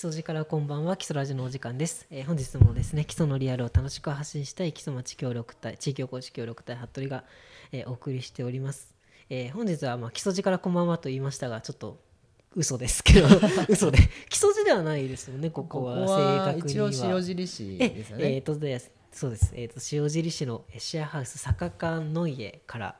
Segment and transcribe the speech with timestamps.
[0.00, 0.96] 礎寺からこんばんは。
[0.96, 7.24] 基礎ラジオのお時間です、えー本日もですね基礎のリアルを楽しく発信したい基礎町協力隊地域おこし協力隊服部が、
[7.70, 8.94] えーお送りしております、
[9.28, 12.00] えー本日はまあ基礎寺からこんばんはと言いましたがちょっと
[12.56, 13.28] 嘘ですけど
[13.68, 13.98] 嘘で。
[14.30, 15.96] 基礎寺ではないですよねここは。
[15.96, 16.88] 正確には。
[16.88, 18.40] 一応塩尻市えですよえーね。
[18.40, 22.96] とですそうです、えー、と塩尻市のえーシェアハウス坂館の家から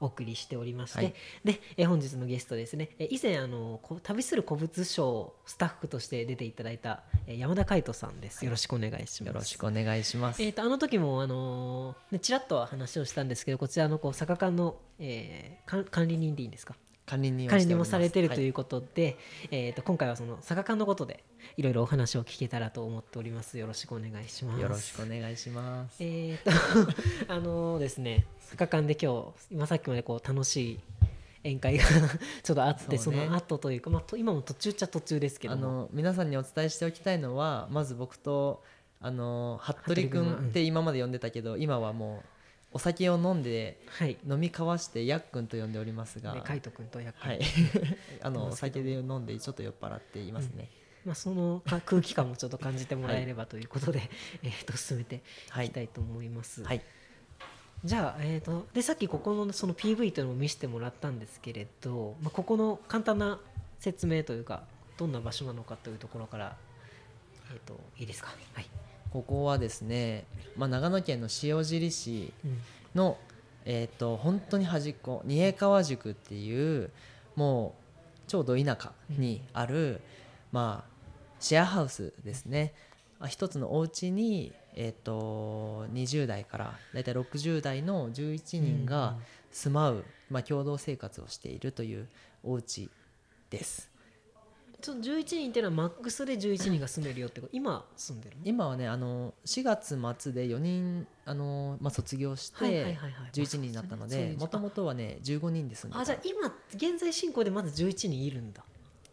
[0.00, 1.14] お送りしておりまして、はい。
[1.44, 8.44] で、えー本日のゲストですね、えー以前あのこ旅する古物商スタッフとして出ていただいた、えー山田海人さんです。
[8.44, 9.26] よろしくお願いします。
[9.26, 10.42] よろしくお願いします。
[10.42, 16.74] えー、とあの時も、あのーね、ちらっとは話をしたんですけどこちらのこう坂館の、えー管管理人でいいんですか？
[17.08, 19.16] 管理人を管理人もされてるとはいいうことで、
[19.50, 21.24] えー、と今回はその坂館のことで
[21.56, 23.56] いろいろお話を聞けたらと思っております。
[23.58, 24.60] よろしくお願いします。
[24.60, 25.96] よろしくお願いします。
[26.00, 26.50] えー、と
[27.32, 30.80] あのですね坂館で今日今さっきまでこう楽しい
[31.44, 31.84] 宴会が
[32.42, 33.26] ちょっとあってそ,、ね。
[33.26, 35.60] の後というか、まあ、と今も途中っちゃ途中ですけども。
[35.60, 38.62] あの皆さんにお伝えしておきたいのはまず僕と
[39.00, 42.37] あの服部君って今まで呼んでたけど今はもう
[42.72, 44.18] お酒を飲んではい。
[44.28, 47.40] 飲み交わしてやっくんと呼んでおりますが、で海斗君とやっはい。
[48.20, 50.70] あのお酒で飲んでちょっと酔っ払っていますね。
[51.04, 54.10] まあ、そのか空気感もちょっと感じてもらえればということで、
[54.42, 55.66] えー、と進めてはい。
[55.66, 56.62] いきたいと思います。
[56.62, 56.82] はい。
[57.84, 63.40] じゃあ、えー、とでさっきここのその PV というのを見せてもらったんですけれど、まあ、ここの簡単な
[63.78, 64.64] 説明というか
[64.96, 66.56] どんな場所なのかというところから、
[67.52, 68.34] えー、といいですか？
[68.54, 68.66] はい
[69.12, 70.24] ここはですね、
[70.56, 72.58] まあ、長野県の塩尻市うん。
[72.94, 73.18] の、
[73.64, 76.90] えー、と本当に端っこ二重川宿っていう
[77.36, 77.74] も
[78.26, 80.00] うちょうど田舎にある、
[80.52, 80.90] まあ、
[81.40, 82.74] シェアハウスですね。
[83.20, 89.16] あ一つのお家に、えー、と20代から大体60代の11人が
[89.50, 92.06] 住まう、まあ、共同生活をしているという
[92.44, 92.88] お家
[93.50, 93.87] です
[94.80, 97.50] ちょっと11人っていうのはマックスで11人が住んでるよってこと？
[97.52, 98.42] 今住んでるの？
[98.44, 103.12] 今はねあの4月末で4人あの、まあ、卒業して、はいはいはいはい。
[103.32, 106.00] 11人になったのでもともとはね15人で住んでた。
[106.00, 108.62] あじゃあ今現在進行でまず11人いるんだ。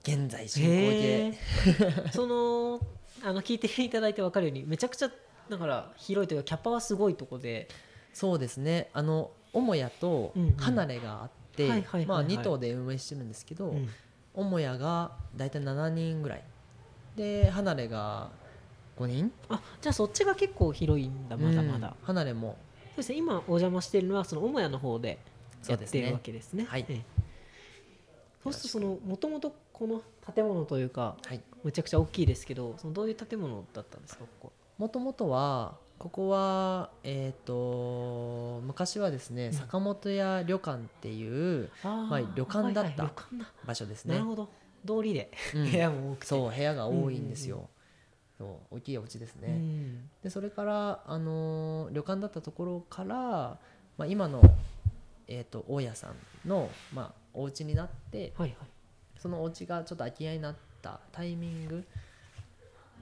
[0.04, 2.12] 現在進行へでー。
[2.14, 2.80] その
[3.24, 5.10] あの聞いていただいて分かるようにめちゃくちゃ
[5.50, 7.68] だから広いというかキャパはすごいとこで。
[8.14, 8.90] そうですね。
[8.94, 11.68] あの母屋と離れがあって、
[12.06, 13.90] まあ、2棟で運営してるんですけど、うん
[14.36, 16.44] 母屋が大体7人ぐらい。
[17.16, 18.30] で離れが
[18.98, 19.32] 5人。
[19.50, 22.58] あじゃあそっちが結構広いんだまだまだ、うん離れも。
[22.90, 25.20] そうですね今お邪魔しているのはその母屋の方で
[25.68, 26.66] やってるわけですね。
[26.66, 26.86] はい。
[26.88, 27.02] ええ。
[28.44, 30.02] そうするとそのもともとこの
[30.34, 31.42] 建物というかはい。
[31.64, 34.52] むちゃくちゃ大きいですけどそのどういう建物だったんですかここ。
[34.78, 39.54] もともとはここはえっ、と昔はですね、うん。
[39.54, 43.12] 坂本屋旅館っていうあまあ旅館だった
[43.66, 44.16] 場所ですね。
[44.16, 44.50] なるほど。
[44.86, 45.32] 通りで。
[45.54, 45.66] うん。
[45.72, 46.26] 部屋も多くて。
[46.28, 47.70] そう部屋が多いんですよ、
[48.38, 50.10] そう大きいお家ですね、うん。
[50.24, 53.60] でそれから、あのー旅館だったところから、
[53.98, 54.42] まあ、今の、
[55.28, 58.68] えー、と大家さんの、まあ、お家になってはいはい。
[59.18, 61.86] そのお家がちょっと空き家になったタイミング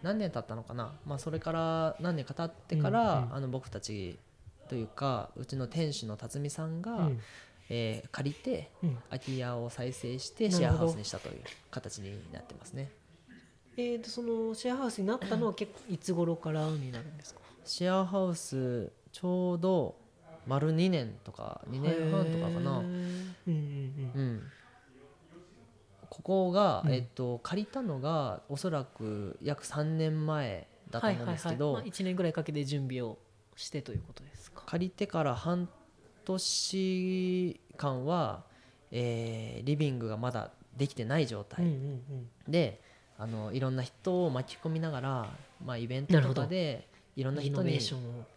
[0.04, 3.36] 何年経ったのかな、まあ、それから何年か経ってから、うんうん。
[3.36, 4.20] あの僕たち
[4.70, 7.20] というかうちの店主の辰巳さんが、うん。
[7.70, 8.98] えー借りてうん。
[9.10, 11.42] 空き家を再生してシェアハウスにしたという
[11.72, 12.92] 形になってますね。
[13.76, 17.40] えー、とそのシェアハウスになったのは 結構いつ頃からになるんですか？
[17.66, 19.96] シェアハウスちょうど
[20.46, 24.12] 丸2年とか2年半とかかな、うんうんうん。
[24.16, 24.44] うん、
[26.14, 26.94] ここが、うん。
[26.94, 31.90] えっと、借りたのがおそらく約3年前だと思うんですけど、はいはいはい。
[31.90, 33.18] まあ、1年ぐらいかけて準備を
[33.56, 34.62] してということですか。
[34.68, 35.68] 借りてから半
[36.24, 38.44] 年間は、
[38.92, 41.82] えーリビングがまだできてない状態、うんうん
[42.48, 42.52] うん。
[42.52, 42.82] で
[43.18, 45.30] あのいろんな人を巻き込みながら、
[45.66, 47.80] まあ、イベントとかでいろんな人に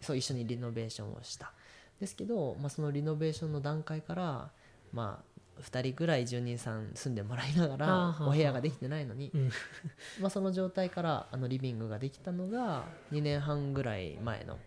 [0.01, 1.51] そう一緒にリノベーションをした。
[1.99, 4.51] ですけど、まあ、そのリノベーションの段階から、
[4.93, 5.26] まあ、
[5.61, 9.49] 2人ぐらい住人さん住んでもらいながらお部屋ができてないのに、うん。
[10.21, 14.59] まあ、その状態からあのリビングができたのが2年半ぐらい前の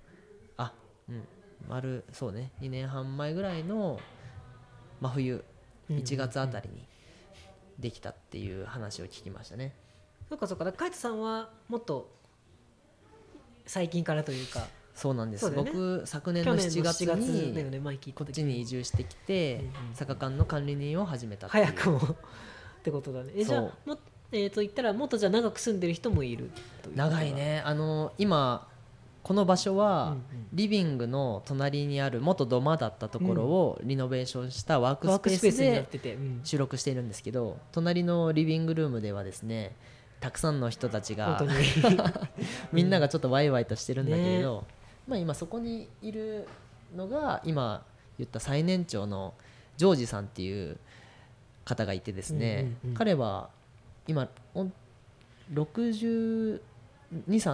[0.56, 0.74] あ
[1.08, 1.28] うん
[1.68, 4.00] 丸そうね2年半前ぐらいの
[5.00, 5.44] 真冬
[5.88, 6.86] 1月あたりに
[7.78, 9.74] できたっていう話を聞きましたね。
[10.28, 10.64] そうかそうか。
[10.64, 12.14] だから海人さんはもっと
[13.66, 15.56] 最近からというかそうなんです、ね。
[15.56, 21.98] 僕昨年の去年の7月7月にこっちに移住してきて、うんうん坂館の管理人を始めた早くも。
[22.80, 23.32] ってことだね。
[23.34, 23.98] えじゃあも
[24.32, 26.50] えー、と言ったらもっとじゃあ長く住んでる人もいる
[26.94, 27.62] 長いね。
[27.64, 28.68] あの今
[29.22, 30.16] この場所は、
[30.52, 35.58] リビングの隣にある元土間だったところをリノベーションしたワークスペース
[35.98, 39.76] で収録しているんですけど隣のリビングルームではですね
[40.20, 41.42] たくさんの人たちが
[42.72, 44.64] みんながちょっとワイワイとしてるんだけれど、
[45.06, 46.46] まあ、今そこにいる
[46.94, 47.84] のが今
[48.18, 49.34] 言った最年長の
[49.76, 50.76] ジョージさんっていう
[51.64, 52.96] 方がいてですね、うんうんうん。
[52.96, 53.50] 彼は
[54.06, 54.66] 今お
[55.52, 56.60] 623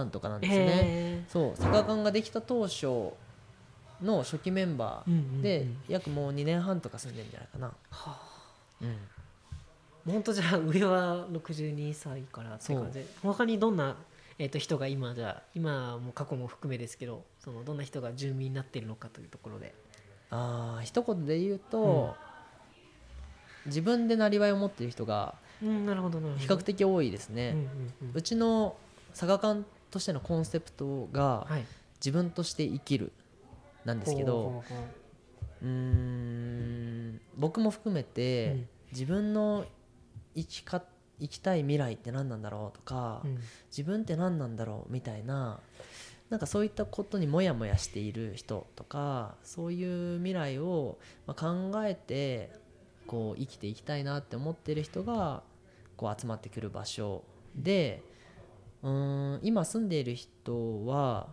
[0.09, 0.59] とかなんですね。
[0.59, 3.13] へそうサカカンができた当初
[4.01, 5.39] の初期メンバーうんうんうん。
[5.39, 7.73] ーで約もう2年半とか住んでるんじゃないかな。
[7.89, 8.19] は
[8.81, 8.89] うん。
[8.89, 9.17] あ
[10.11, 12.99] 本当じゃあ上は62歳からって感じ。
[12.99, 13.97] で他にどんな、
[14.39, 19.73] えー、と人が今じゃあ今も過去も含めですけどそのどんな人が住民になっているのかというところで。
[20.31, 22.13] あー一言で言うと、
[23.67, 28.11] 自分でなりわいを持っている人が比較的多いですね、うんうんうん。
[28.15, 28.75] うちの
[29.11, 31.63] 佐賀館としてのコンセプトがはい。
[31.99, 33.13] 自分として生きる
[33.85, 34.63] なんですけどほ
[35.63, 38.67] うん僕も含めて、うん。
[38.91, 39.63] 自分の
[40.35, 40.83] 生きか
[41.21, 43.39] 生きたい未来って何なんだろうとか、ううん。
[43.71, 45.61] 自分って何なんだろうみたいな
[46.29, 52.51] なんかそういったことにモヤモヤしている人とかそういう未来をまあ考えて
[53.05, 55.43] こう生きていきたいなって思ってる人が
[55.95, 57.23] こう集まってくる場所
[57.55, 58.03] で
[58.83, 61.29] うーん今住んでいる人は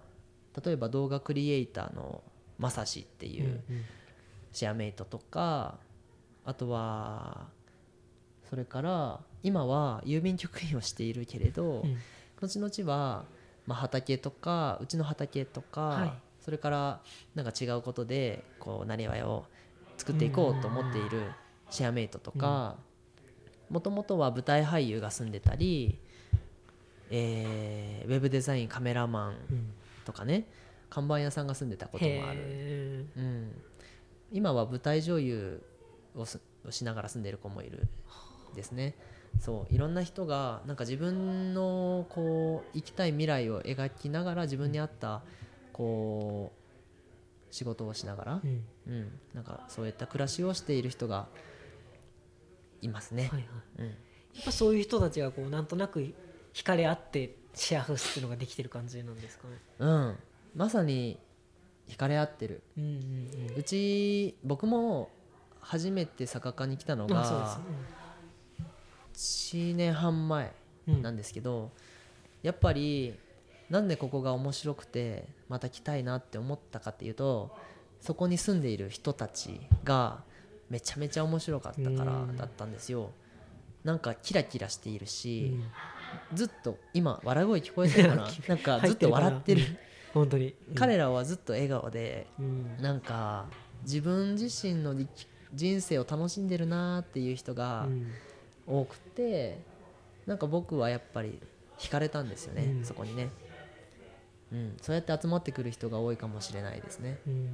[0.64, 2.22] 例えば動画クリエイターの
[2.58, 3.84] まさしっていううん。
[4.52, 5.78] シェアメイトとか
[6.44, 7.48] あとは
[8.48, 11.98] それから今は郵便局員をしているけれど、うん。
[12.40, 13.24] 後々は、
[13.66, 16.12] まあ、畑とかうちの畑とか、はい。
[16.44, 17.00] それから
[17.34, 19.46] なんか違うことでこうなりわいを
[19.96, 21.22] 作っていこうと思っている
[21.70, 22.76] シェアメイトとか
[23.70, 25.98] もともとは舞台俳優が住んでたり、
[27.10, 29.74] えーウェブデザインカメラマンうん
[30.04, 30.46] とかね
[30.90, 33.50] 看板屋さんが住んでたこともある、へうん、
[34.30, 35.62] 今は舞台女優
[36.14, 36.26] を
[36.70, 37.88] しながら住んでいる子もいる
[38.54, 38.94] ですね。
[39.40, 45.22] そういろんな人がなんか自分のこう生きたい未来を描きながら自分に合った
[45.72, 46.64] こう
[47.54, 48.64] 仕事をしながらー、うん。
[48.86, 51.28] うん、なんかそういった暮らしをしている人が
[52.82, 53.28] いますね。
[53.32, 53.48] はいはい。
[53.78, 53.92] うん、や
[54.42, 56.14] っぱそういう人たちがこうなんとなく
[56.52, 59.54] 惹かれ合ってシェアハウスっていうのができてる感じなんですかね。
[59.78, 60.16] うん、
[60.54, 61.18] まさに
[61.88, 62.62] 惹かれ合ってる。
[62.76, 65.10] うんうんうち僕も
[65.60, 67.16] 初めて坂カに来たのうん。
[67.16, 67.60] あそうでがす
[69.14, 70.52] 1年半前
[70.86, 70.96] ね。
[71.00, 71.70] なんですけど、
[72.42, 73.14] やっぱり
[73.70, 77.50] なんでここが面白くてまた来たいなって思ったかっていうと
[78.00, 80.22] そこに住んでいる人たちが
[80.68, 82.36] めちゃめちゃ面白かったからうん。
[82.36, 83.10] だったんですよ。
[83.82, 85.58] なんかキラキラしているうし、
[86.32, 86.36] ん。
[86.36, 88.28] ずっと今笑い声聞こえてるかな？
[88.48, 88.54] な？
[88.56, 89.62] んかずっと笑ってる。
[90.12, 90.54] 本当に。
[90.68, 90.74] うん。
[90.74, 92.76] 彼らはずっと笑顔でうん。
[92.80, 93.46] なんか
[93.82, 94.94] 自分自身の
[95.54, 98.10] 人生を楽しんでるなーっていう人がうん
[98.66, 99.58] 多くて
[100.26, 101.38] なんか僕はやっぱり
[101.78, 102.84] 惹かれたんですよね、うん。
[102.84, 103.30] そこにね、
[104.52, 107.18] うん、そうやって集まってくる人が多いかもしれないですね。
[107.26, 107.48] うん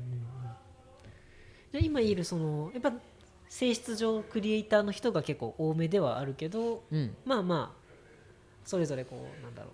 [1.73, 2.93] じゃあ今いるそのやっぱ
[3.49, 7.15] 性質上クリエイターの人が結構多めではあるけどうん。
[7.25, 7.81] まあまあ
[8.65, 9.73] それぞれこうなんだろう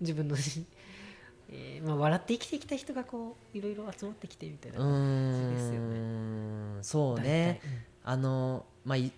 [0.00, 0.36] 自分の、
[1.50, 6.78] えーまあ、笑って生きてきた人がこういろいろ集まってきてみたいうなー感じですよん。
[6.82, 7.68] そう大ね体。
[7.68, 7.84] うん。
[8.04, 9.12] あのまあい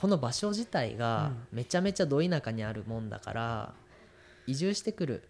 [0.00, 3.74] この場所自体がめちゃめちゃど田舎にあるもんだから
[4.46, 5.28] 移住してくる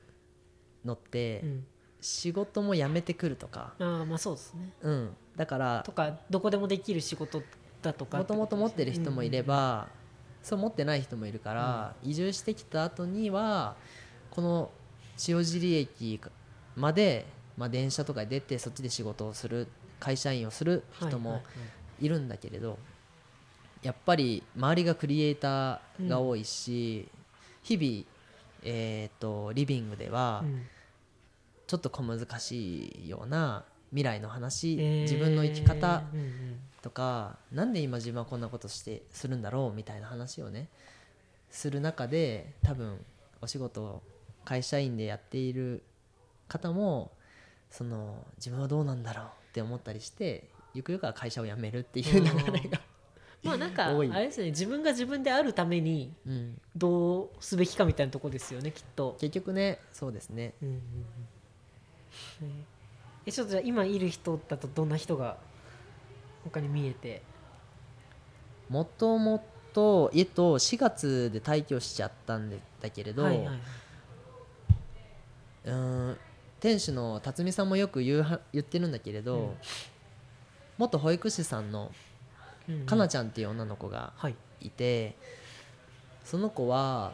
[0.85, 1.67] のってうん。
[2.03, 4.73] 仕事も辞めてくるとか、ああまあそうですね。
[4.81, 7.43] うん、だからとかどこでもできる仕事
[7.83, 9.89] だとかもともと持ってる人もいれば、
[10.43, 13.77] そう持ってない人もいるから、移住してきた後には
[14.31, 14.71] この
[15.29, 16.19] 塩尻駅
[16.75, 17.27] まで、
[17.59, 19.69] まあ、電車とかで出てそっちで仕事をする
[19.99, 21.43] 会社員をする人も
[22.01, 22.79] いるんだけれど、
[23.83, 27.09] やっぱり周りがクリエイターが多いし、
[27.63, 28.05] 日々、
[28.63, 30.67] えー、とリビングではうん
[31.67, 40.69] ちょっと小難しいような未来の話、えー自分の生き方うんうんとかなんで今自分はこんなことしてするんだろうみたいな話をね
[41.51, 42.99] する中で多分
[43.41, 44.03] お仕事を
[44.45, 45.83] 会社員でやっている
[46.49, 47.13] 方も
[47.71, 52.81] その自分はどうなんだろうって思ったりしてゆくゆくは会社を辞めるっていう流れが、
[53.43, 59.17] まあなんかあれですね自分が自分であるためにうん、どうすべきかみたいなとこですよねきっと。
[59.19, 60.55] 結局ねそうですね。
[60.63, 62.65] うんうんうんね
[63.25, 65.37] えちょっとじゃあ今いる人だとどんな人が
[66.45, 67.23] 他に見えて？
[68.69, 73.57] もともとえっと4月で退去しちゃったんだけれど、はいはいはい、
[75.67, 76.19] うーん
[76.61, 79.55] 店主の辰巳さんもよく言うは言ってるんだけれど、うん。
[80.79, 81.93] 元保育士さんの
[82.87, 84.37] かなちゃんっていう女の子がはい。
[84.63, 85.17] いて
[86.25, 87.13] その子は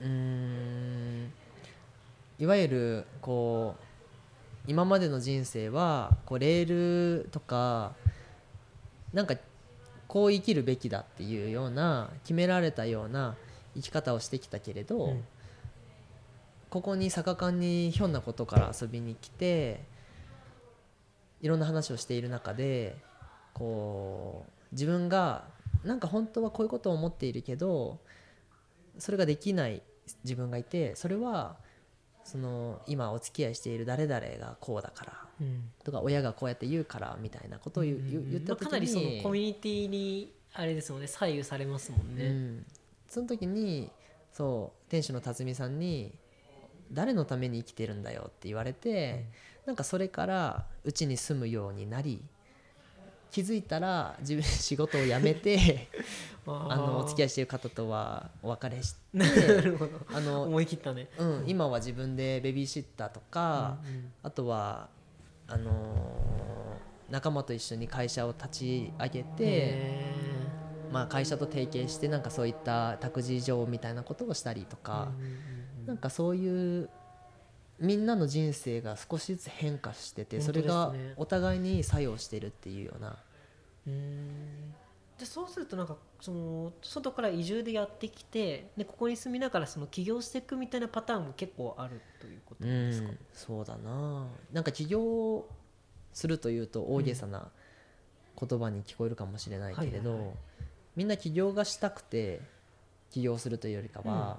[0.00, 1.32] うーん
[2.38, 3.74] いわゆるこ
[4.66, 7.92] う今までの人生はこうレールとか
[9.12, 9.34] なんか
[10.06, 13.34] こう生きるべきだっていうような決められたような
[13.74, 15.24] 生き方をしてきたけれど、うん。
[16.70, 19.80] ここに坂館にひょんなことから遊びに来て
[21.40, 22.96] いろんな話をしている中で
[23.58, 25.44] こう自分が
[25.84, 27.98] なんか本当はこういうことを思っているけど
[28.98, 29.82] それができない
[30.24, 31.56] 自分がいてそれは
[32.24, 35.70] その今お付き合いしている誰々がこうだからうん。
[35.84, 37.98] とか親がこうやって言うからみたいなことを言う
[38.30, 42.66] 言った時に、まあかなりそのコミュニティにあれですもんね左右されますもんね、うん、
[43.08, 43.90] その時に
[44.32, 46.12] そう店主の辰巳さんに
[46.92, 49.26] 「誰のために生きてるんだよ」って言われて、
[49.66, 52.22] なんかそれからうちに住むようになり
[53.30, 55.88] 気づいたら自分仕事を辞めて
[56.46, 58.98] あのお付き合いしている方とはお別れして
[60.14, 61.08] あの、思い切ったね。
[61.18, 64.88] うん、今は自分でベビーシッターとか、うんうんあとは
[65.46, 66.48] あのー
[67.10, 70.14] 仲間と一緒に会社を立ち上げて、へ
[70.92, 75.30] まあ、会社と提携してなんかそういった託児所みたいなことをしたりとーか、うんうん
[75.80, 75.86] うん。
[75.86, 76.90] なんかそういう
[77.80, 83.16] みんなの人生が少しずつ変化しててそれ本がお互いに作用してるっていうような。
[85.18, 94.28] でそうするとなんかその外から移住でやってきてでここに住みながらその起業していくみたいなパターンも結構あるということですか、んそうだな。
[94.52, 95.44] なんか起業
[96.12, 97.48] するというと大げさな
[98.38, 100.36] 言葉に聞こえるかもしれないけれど、はいはいはい。
[100.96, 102.40] みんな起業がしたくて
[103.10, 104.38] 起業するというよりかは、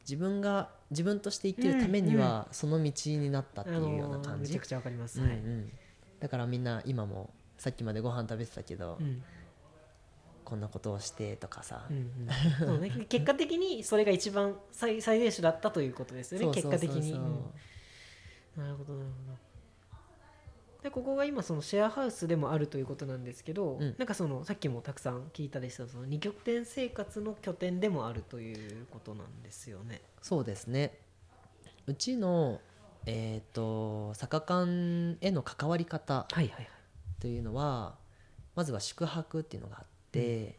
[0.00, 5.30] 自分が自分として生きるためにはその道になったっていうような感じ、めちゃくちゃわかります、はい。
[5.30, 5.72] うんうん。
[6.20, 9.22] だからみんな今もさっきまでご飯食べてたけど、うん。
[10.44, 12.10] こんなことをしてとかさ、うん
[12.66, 12.80] うん。
[12.80, 16.46] ね、 結果的にそれが一番最最善手だったということですよね。
[16.54, 17.52] 結果的に、うん。
[18.56, 19.47] なるほどなるほど
[20.88, 23.94] でここが今そのシェアハウスでもあるということなんですけど、うん。
[23.98, 30.00] なんかそのさっきもたくさん聞いたですけどその二拠点生活の拠点でもあるということなんですよね。
[30.22, 30.98] そうですね。
[31.86, 32.60] うちの
[33.04, 36.68] えっ、と坂館への関わり方はいはいはい。
[37.20, 37.96] というのは
[38.56, 40.58] まずは宿泊っていうのがあって、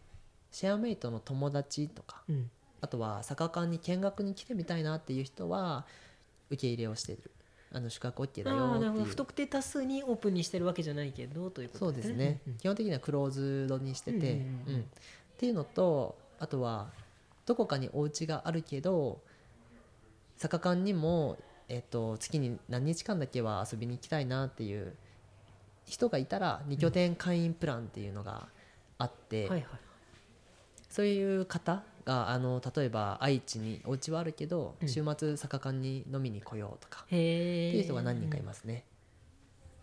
[0.51, 2.51] シェアメイトの友達とかうん。
[2.81, 5.85] あとは坂館に見学に来てみたいなっていう人は
[6.49, 7.31] 受け入れをしてる
[7.71, 9.05] あの宿泊 OK だよっていう。
[9.05, 12.57] 不特定多数にオープンにしてるわけじゃないけどということそうですね、うんうん。
[12.57, 14.33] 基本的にはクローズドにしてて、
[14.67, 14.85] うん
[15.39, 16.89] っていうのとあとは
[17.45, 19.21] どこかにお家があるけど
[20.35, 21.37] 坂館にも、
[21.69, 24.95] えっと月に何日間だけは遊びに行きたいなっていう
[25.85, 28.47] 人がいたら2拠点会員プランっていうのが
[28.97, 29.49] あって、
[30.89, 34.89] そういう方があの例えば愛知にお家はあるけど、うん。
[34.89, 38.83] 週末坂館に飲みに来ようとか、っていう人が何人かいますね。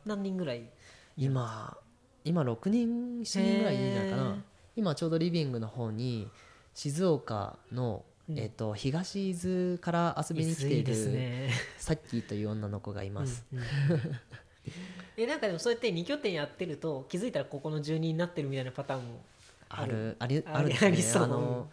[0.04, 0.68] 何人ぐらい？
[1.16, 1.76] 今
[2.24, 4.36] 今6人7人ぐらいいるんじゃないかな。
[4.74, 6.28] 今ちょうどリビングの方に
[6.74, 8.38] 静岡の、うん。
[8.38, 11.50] えっと東伊豆から遊びに来ているね。
[11.78, 13.64] さっきという女の子がいます、うんうん。
[15.16, 19.20] えなんかでもそうやって2拠点やってると気づいたらここの住人になってるみたいなパターンも
[19.68, 20.16] ある。
[20.18, 20.88] ありああるですね。
[20.88, 21.22] ありそう。
[21.22, 21.68] あの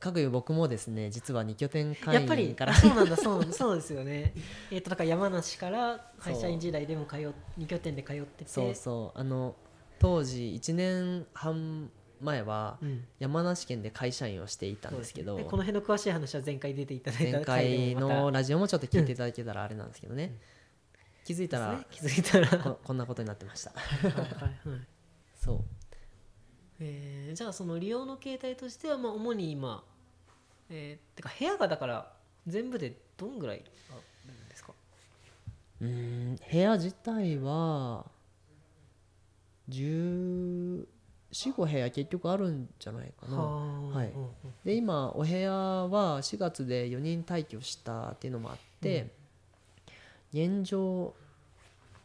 [0.00, 4.32] かくいう僕もですね実は2拠点会やっぱり員からあそうなんだそうそうですよね。
[4.72, 7.18] えっとだから山梨から会社員時代でも通っ
[7.58, 8.50] 2拠点で通ってて。
[8.50, 9.18] そうそう。
[9.18, 9.54] あの
[9.98, 11.90] 当時1年半
[12.20, 13.04] 前はうん。
[13.18, 15.32] 山梨県で会社員をしていたんですけど。
[15.32, 15.50] そうね。
[15.50, 20.34] この辺の詳しい話は前回出ていただいた前回のラジオもちょっと聞いていただけたらあれなんですけどね、
[21.24, 21.86] 気づいたらね。
[21.90, 22.46] 気づいたら。
[22.46, 23.70] はこ こんなことになってました。
[23.70, 23.74] い
[24.10, 24.80] はいはい。
[25.36, 25.64] そう
[26.80, 29.84] えーじゃあその利用の形態としてはまあ主に今
[30.70, 32.12] えーてか部屋がだから
[32.46, 33.94] 全部でどんぐらいあ
[34.26, 34.72] るんですか？
[35.80, 38.06] うーん部屋自体は
[39.68, 40.86] 1415
[41.56, 43.36] 部屋結局あるんじゃないかな。
[43.36, 44.08] ははい。
[44.10, 44.30] うんうん
[44.64, 49.10] で今お部屋は4月で4人退去したっていうのもあって、
[50.32, 51.14] 現状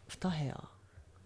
[0.09, 0.63] 2部屋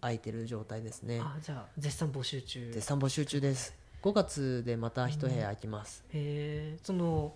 [0.01, 1.19] 空いてる状態ですね。
[1.21, 2.71] あじゃあ絶賛募集中。
[2.71, 3.73] 絶賛募集中です。
[4.01, 6.77] 5月でまた1部屋空きます、へえ。
[6.81, 7.33] その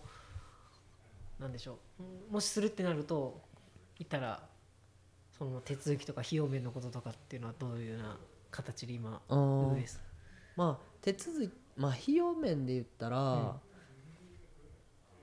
[1.40, 2.04] なんでしょう。
[2.04, 3.42] うんもしするってなると
[4.00, 4.42] いたら
[5.38, 8.18] その手続きとか費用面のこととかっていうのはどういうような
[8.50, 9.76] 形で今あ
[10.56, 13.18] まあ手続きまあ費用面で言ったら、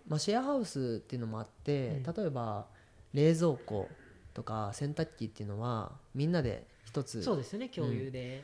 [0.07, 2.67] まあ、シェアハウスっていうのもあって、例えば
[3.13, 3.89] 冷蔵庫
[4.35, 7.23] とか洗濯機っていうのはみんなで一つ。
[7.23, 8.43] そうですよね共有で、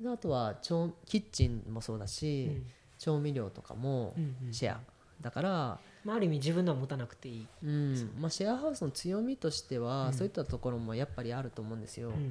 [0.00, 2.66] であとは調キッチンもそうだし、うん。
[2.98, 4.52] 調味料とかもうんうん。
[4.52, 4.80] シェア
[5.20, 8.10] だから、まあ、ある意味自分では持たなくていい、うん。
[8.18, 10.12] まあ、シェアハウスの強みとしては、うん。
[10.12, 12.08] そういったところもやっぱりあると思うんですよ。
[12.08, 12.22] うんうん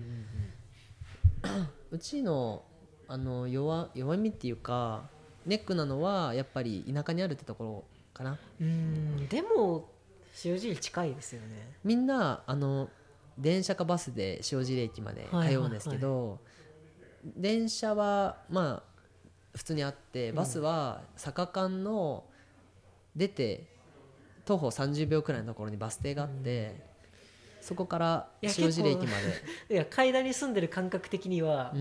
[1.92, 2.64] う ちの
[3.08, 5.10] あの弱弱みっていうか
[5.46, 7.84] ネックなのはやっぱり田舎にあるってところ
[8.14, 8.38] かな。
[8.60, 8.68] うん。
[8.68, 8.70] う
[9.22, 9.90] んでも
[10.46, 11.74] 塩尻近いですよね。
[11.84, 12.90] みんなあの
[13.42, 16.40] 電車かバスで塩尻駅まで通うんですけど、
[17.24, 18.92] 電車はまあ
[19.56, 22.24] 普通にあってバスは坂間の
[23.16, 23.66] 出て
[24.46, 26.76] 徒歩30秒くらいのところにバス停があって、
[27.62, 29.14] そこから塩尻駅ま
[29.70, 31.74] いや階段に住んでる感覚的には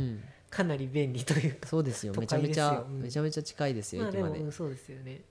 [0.49, 2.15] かなり便利というか、そうですよ。
[2.15, 4.41] 都めちゃめちゃめちゃめちゃ近いですよ、駅まで。
[4.41, 5.23] うんそうですよね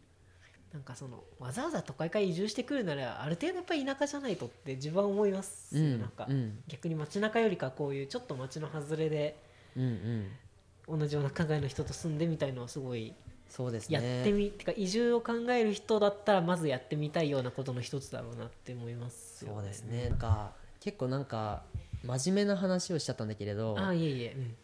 [0.73, 6.59] なんかそのわざわざ都会から移住してくるならある程度やっぱり田舎じゃないとって自分は思いますよ、うんなんか、うん。
[6.67, 9.35] 逆に街中よりかこういうちょっと街の外れで
[9.75, 10.99] うんうん。
[10.99, 13.13] 同じような考えの人と住んでみたいのはすごい
[13.47, 20.09] そうですやねってみ、てか移住を考える人だったらまずやってみたいようなことの一つだろうなって思いますよそうですね。
[20.09, 21.63] なんか結構なんか
[22.03, 24.55] 真面目な話をしちゃったんだけれどああいえいえ、うん。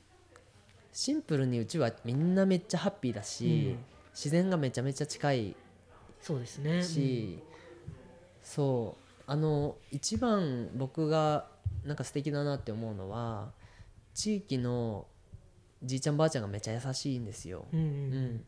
[0.94, 3.78] シンプルにうちはみんなめっちゃハッピーだし、うん。
[4.14, 5.56] 自然がめちゃめちゃ近い
[6.25, 6.82] そうですね。
[6.82, 7.38] し、
[8.41, 11.46] そうあの一番僕が
[11.84, 13.51] なんか素敵だなって思うのは
[14.15, 15.05] 地域の
[15.84, 17.67] じいちゃんばあちゃんがめっちゃ優しいんですよ。
[17.72, 18.25] うんうんううん。
[18.38, 18.46] ん、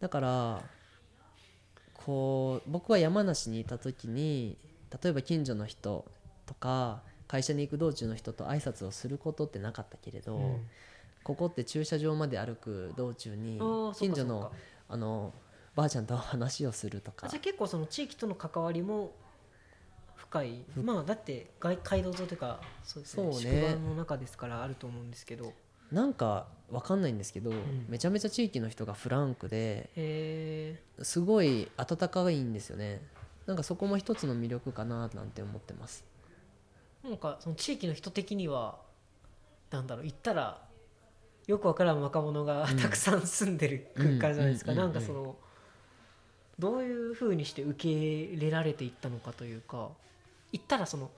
[0.00, 0.62] だから
[1.92, 4.56] こう僕は山梨にいた時に
[5.02, 6.06] 例えば近所の人
[6.46, 10.66] とか会社に行く道中の人と挨拶をすることってなかったけれど、うん。
[11.22, 13.58] ここって駐車場まで歩く道中に
[13.94, 14.50] 近所の
[14.88, 15.34] あの
[15.80, 17.26] ばあちゃんと話をするとか。
[17.26, 19.12] あじゃあ結構その地域との関わりも
[20.14, 20.64] 深い。
[20.76, 23.26] まあだって街街道沿いというかそうですね。
[23.26, 23.32] ね。
[23.40, 25.54] 宿場の中ですからあると思うんですけど。
[25.90, 27.86] なんかわかんないんですけど、ん。
[27.88, 29.90] めちゃめちゃ地域の人がフランクで
[31.02, 33.02] すごい温かいんですよね。
[33.46, 36.04] なんかそこも一つの魅力かななんて思ってます。
[37.02, 38.78] なんかその地域の人的には
[39.70, 40.62] なんだろう行ったら
[41.46, 42.76] よくわからん若者がうん。
[42.76, 44.78] たくさん住んでる空間じゃないですか、うん。
[44.78, 44.84] うん。
[44.84, 45.36] なんかその
[46.60, 49.88] どういうふうにして受け入れられていったのかというか
[50.52, 51.10] 行ったらその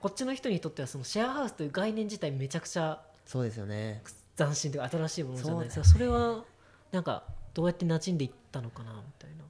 [0.00, 4.02] こっちの人にとってはそのシェアハウスという概念自体めちゃくちゃそうですよね。
[4.36, 5.84] 斬新というか新しいものじゃないですか。
[5.84, 6.44] そそれは
[6.90, 9.44] なんかどうやって馴染んでいったのかなみたいな。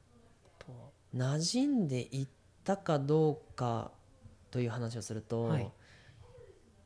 [0.58, 1.36] とは。
[1.38, 2.28] 馴染んでいっ
[2.64, 3.90] たかどうか
[4.50, 5.70] という話をすると、はい。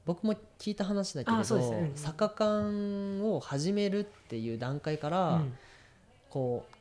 [0.04, 1.96] 僕も聞いた話だけれど、ねうん。
[1.96, 5.56] 坂缶を始めるっていう段階から、うん。
[6.30, 6.73] こう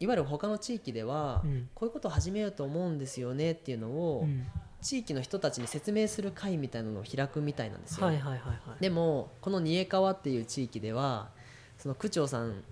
[0.00, 1.68] いわゆる他の地域では、うん。
[1.74, 4.46] こういうことを始めようと思うんですよねっていうのを、うん。
[4.80, 8.06] 地域の人たちに説明する会みたいなのを開くみたいなんですよ。
[8.06, 8.82] はいはいはいはい。
[8.82, 11.28] でもこの仁江川っていう地域では
[11.76, 12.64] その区長さん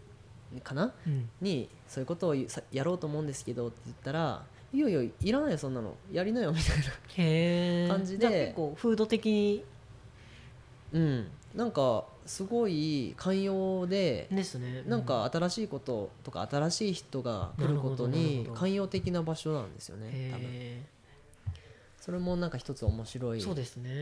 [0.64, 0.94] かな？
[1.06, 1.28] うん。
[1.42, 2.34] にそういうことを
[2.72, 5.96] やろうと思うんですけどって言ったら「いやいやいらないよそんなの。
[6.10, 6.78] やりなよ」みたい
[7.88, 8.20] な感じで。
[8.20, 9.64] じゃあ結構風土的に
[10.94, 14.84] うんなんかすごい寛容でですね。
[14.86, 20.46] なんか新しいこととか新しい人が来ることに寛容的な場所なんですよね多分。
[20.46, 20.82] へ
[22.00, 23.44] それもなんか一つ面白い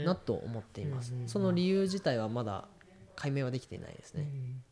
[0.04, 1.12] なと思っています。
[1.12, 1.28] うんうんうん。
[1.30, 2.68] その理由自体はまだ
[3.14, 4.24] 解明はできていないですね。
[4.24, 4.62] うん。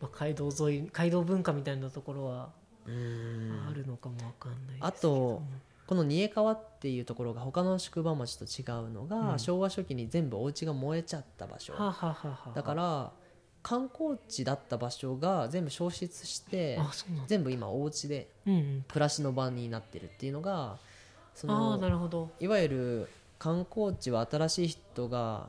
[0.00, 2.50] まあ、街道沿い街道文化みたいなところは
[2.84, 3.64] うん。
[3.70, 5.42] あるのかもわかんないですけどあと
[5.86, 9.38] この仁江川っていうところが他の宿場町と違うのが、うん。
[9.38, 11.74] 昭和初期に全部お家が燃えちゃった場所。
[11.74, 13.12] はあ、はあはだから
[13.62, 16.78] 観光地だった場所が全部消失して
[17.26, 20.76] 全部今お家で暮らしの場になってるっていうのが
[21.34, 22.30] そのなるほど。
[22.40, 25.48] いわゆる観光地は新しい人が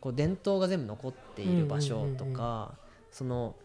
[0.00, 2.74] こう伝統が全部残っている場所とか
[3.10, 3.56] その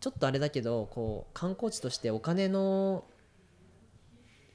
[0.00, 3.04] ちょっとあれだけどこう観光地としてお金の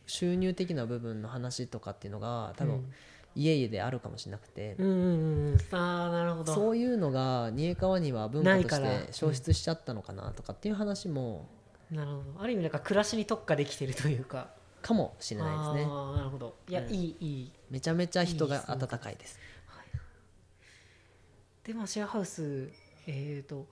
[0.06, 2.92] 収入的な部分の話とかっていうのが多分
[3.36, 4.76] 家々であるかもしれなくて。
[4.78, 5.58] うんうんうんうん。
[5.72, 6.54] ああなるほど。
[6.54, 11.50] そういうのが仁江川には文化として消失しちゃったのかなとかっていう話も
[11.92, 12.24] なるほど。
[12.42, 14.50] ある意味なんか暮らしに特化できてるというか。
[14.82, 15.86] かもしれないですね。
[15.90, 16.56] ああなるほど。
[16.70, 16.94] いや、うん。
[16.94, 17.52] いいいい。
[17.72, 19.40] めちゃめちゃ人が温かいです。
[21.64, 22.70] でまあシェアハウス
[23.08, 23.66] えっ、と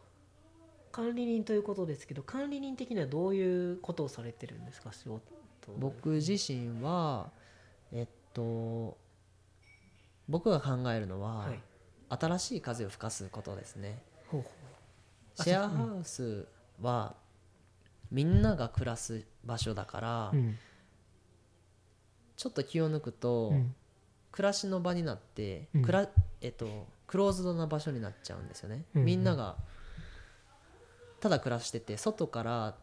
[0.91, 4.91] 管理人ということですけど管理人的にはどういうことをされてるんですか？
[4.91, 5.22] 仕事
[5.78, 7.32] 僕自身は
[7.91, 8.97] えっと
[10.28, 11.60] 僕が考えるのは、はい。
[12.10, 14.02] 新しい風を吹かすことですね。
[15.36, 16.47] シェアハウス
[16.82, 17.15] は
[18.12, 20.58] みんなが暮らす場所だから、ううん。
[22.38, 23.76] ちょっと気を抜くと、うん。
[24.32, 25.82] 暮らしの場になって、うん。
[25.82, 26.08] くら
[26.41, 29.06] えっと、クローズドな場所になっちゃうんですよね、うんうん。
[29.06, 29.56] みんなが
[31.19, 32.76] ただ暮らしてて外から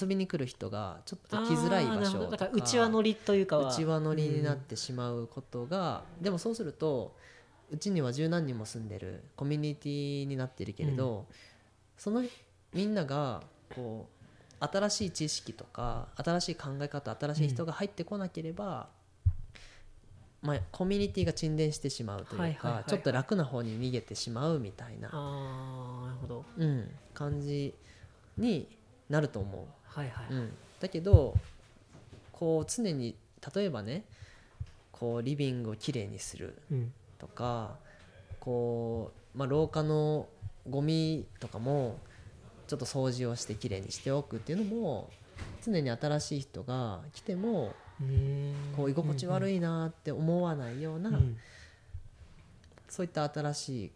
[0.00, 3.70] 遊びに来る人がちょっと来づらい場所とかだから内輪乗りというかは。
[3.70, 7.16] 内輪乗りになってしまうことが、でもそうすると
[7.70, 11.26] うちには十何人も住んでるコミュニティになってるけれど、
[11.96, 12.24] その
[12.72, 13.42] みんなが
[13.74, 14.08] こ
[14.60, 18.88] う新しい知識とか新しい考え方新しい人が入ってこなければ、
[20.42, 22.72] まあ、コミュニティが沈殿してしまうというか、はいはいはい。
[22.74, 26.44] はいちょっと楽な方に逃げてしまうみたいな、なるほど。
[26.56, 27.74] うん、感じ
[28.36, 28.68] に
[29.08, 29.64] なると思う。
[29.94, 31.34] はいはい、うん、だけど
[32.32, 33.14] こう常に
[33.54, 34.04] 例えばね
[34.92, 36.92] こうリビングをきれいにするうん。
[37.18, 37.76] とか
[38.40, 40.26] こう、まあ、廊下の
[40.68, 41.98] ゴミとかも
[42.66, 45.10] ちょっと掃除をしてきれいにしておくっていうのも
[45.62, 47.74] 常に新しい人が来ても
[48.76, 51.36] こう居心地悪いいなって思わないような、うん。
[52.88, 53.92] そういった新しい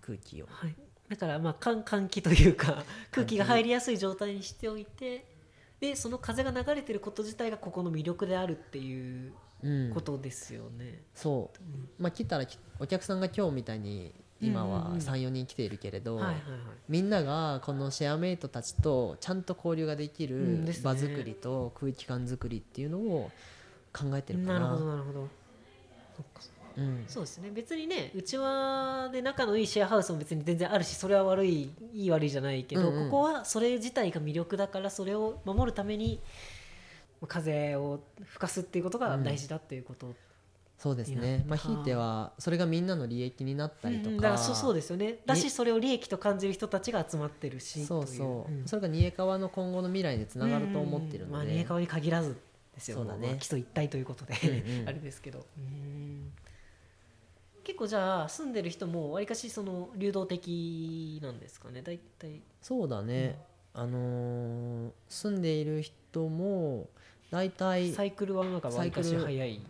[0.00, 0.74] 空気をはい、
[1.08, 5.24] だからまあ換換気というか 空気が入りやすい状態にしておいて
[5.80, 11.02] でその風が流れてること自体がここの魅力であるっていううんことですよね。
[11.14, 11.58] そう。
[11.60, 11.88] うん。
[11.98, 14.92] まあ来たらきお客さんが今日みたいに今はうんうん。
[14.92, 16.20] うん34人来ているけれど、
[16.88, 23.30] みんながこのシェアメイトたちとちゃんと交流ができる場作りと空気感作りっていうのを
[23.92, 24.60] 考えてるかな。
[24.60, 25.28] なるほどなるほど。
[26.16, 27.50] そっかうん、そうですね。
[27.50, 33.10] 別にねうちわで仲のいいシェアハウスも別に全然あるしそれは悪いいい悪いじゃないけど、うんうん。
[33.10, 36.20] ここはそれ自体が魅力だからそれを守るために
[37.26, 40.14] 風を吹かすっていうことが大事だっていうこと、
[40.78, 41.08] そうです。
[41.10, 41.44] ね。
[41.48, 44.16] まあひいてはそれがみんなの利益になったりとか、うん。
[44.18, 45.16] だからそそうですよね。
[45.26, 48.62] だしにそれを利益と感じる人たちが集まってるしそうそう、ん。
[48.66, 51.30] それが新江川の今後の未来につながると思ってるうん。
[51.32, 52.36] まあ、ので、新川に限らず
[52.74, 52.98] ですよ。
[52.98, 53.26] そうだね。
[53.26, 54.88] まあ基礎一体ということで、うんうん。
[54.88, 55.44] あれですけど。
[55.58, 56.32] うん
[57.68, 61.82] 結構じゃあ住んでる人もわりかしその流動的なんですかね？
[61.82, 62.40] 大体。
[62.62, 63.38] そうだね、
[63.74, 66.88] あのー住んでいる人も
[67.30, 69.60] 大体サイクルはなんかわりかし早い。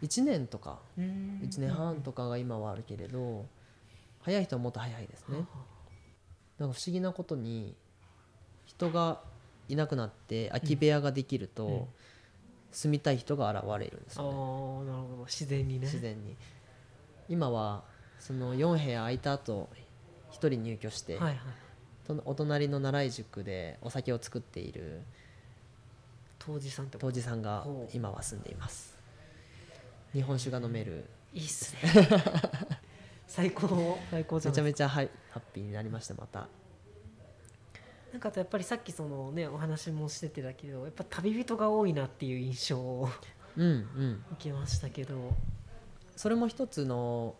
[0.00, 3.46] 1年とか1 1年半とかが今はあるけれど
[4.20, 5.38] 早い人はもっと早いですね。
[5.38, 5.52] なんか
[6.60, 7.74] 不思議なことに
[8.64, 9.20] 人が
[9.68, 11.86] いなくなって空き部屋ができると、うん。
[12.70, 14.36] 住みたい人が現れるんですああよね。
[14.36, 15.24] ーなるほど。
[15.26, 15.86] 自然にね。
[15.86, 16.36] 自然に
[17.28, 17.84] 今は
[18.18, 19.68] その4部屋空いた後
[20.32, 21.38] 1人入居して、はいはい。
[22.06, 25.02] とお隣の習い塾でお酒を作っている
[26.38, 28.94] 当時さん杜氏さんが今は住んでいます。
[30.12, 31.06] 日本酒が飲める。
[31.32, 32.08] いいっすね。
[33.26, 33.98] 最高。
[34.10, 36.48] 最高めちゃめちゃハイハッピーになりましたまた。
[38.12, 43.08] なんかやっぱりさっきそのねお話もしててだけどやっぱ旅人が多いなっていう印象を
[43.56, 44.24] うんうん。
[44.32, 45.34] 受けましたけど
[46.16, 47.34] それも一つの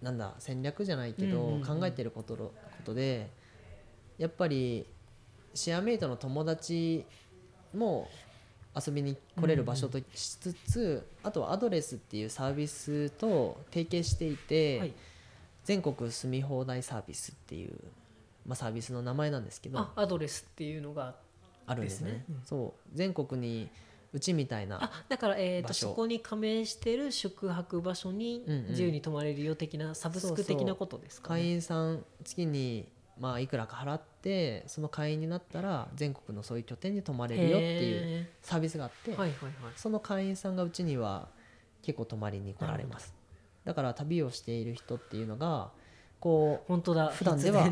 [0.00, 1.80] なんだ戦略じゃないけど、うんうんうん。
[1.80, 2.52] 考えてることのこ
[2.84, 3.30] とで
[4.18, 4.86] やっぱり
[5.54, 7.04] シェアメイトの友達
[7.74, 8.08] も
[8.74, 14.92] 遊びに来れる場所としつつ、あとはアドレスっていうサービスと提携していて、はい。
[15.64, 17.78] 全国住み放題サービスっていう、
[18.46, 19.78] まあ、サービスの名前なんですけど。
[19.78, 21.14] あアドレスっていうのが
[21.66, 22.12] あるんですね。
[22.12, 22.24] ですね。
[22.30, 22.96] うんそう。
[22.96, 23.68] 全国に
[24.12, 28.68] うちみたいなあだから、えー、とそこに加盟してる宿泊場所にうんうん。
[28.68, 32.86] 自由に泊まれるよ的なサブスク的なことですか、会ね、員さん月に
[33.18, 39.72] まあいくらか払ってその会員になったら全国のそういう拠点に泊まれるよっていうへサービスがあって、ーはいはいはい。
[39.76, 41.28] その会員さんがうちには
[41.82, 43.14] 結構泊まりに来られます。
[43.64, 45.70] だから旅をしている人っていうのが
[46.20, 47.08] こう本当だ。
[47.08, 47.68] 普段では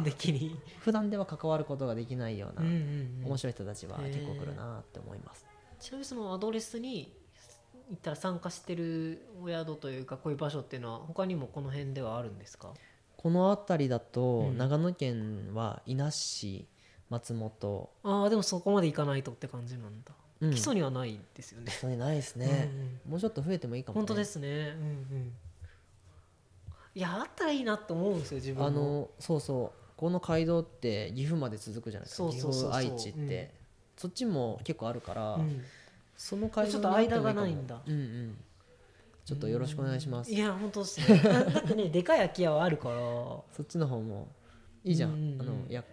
[0.81, 2.75] 普段では関わることができないようなうんうん
[3.23, 3.27] うん。
[3.27, 5.50] 面白い人たちは結構来るなって思います
[5.81, 7.13] ちなみにそのアドレスに
[7.91, 12.73] 行ったら参加してるお宿というかこういう場所っていうのは他にもこの辺ではあるんですか？
[13.17, 14.59] この辺りだとうん。
[14.59, 16.69] 長野県は伊那市
[17.09, 21.73] 松本、ああでもそこまで行かないとって感じなんだ、うん、基礎にはないですよね。
[21.73, 22.71] それないですね、
[23.05, 24.49] うんもうちょっと増えてもいいかも、ね、本当ですね。
[24.49, 24.59] うんう
[25.19, 25.33] ん。
[26.95, 28.67] いやあったらいいなと思うんですよ自分も。
[28.67, 29.81] あのそうそう。
[29.97, 32.31] この街道って岐阜まで続くじゃないですか。
[32.31, 33.60] 岐阜愛知って、うん
[34.01, 35.63] そっちも結構あるから、うん。
[36.17, 37.83] その街道ちょっと間がないんだ。
[37.87, 38.37] うんうん。
[39.27, 40.33] ちょっとよろしくお願いします。
[40.33, 42.95] いや本当ですねだだってねでかい空き家はあるから。
[42.97, 44.29] そっちの方も
[44.85, 45.41] いいじゃん、うんうんうん。
[45.43, 45.85] あのや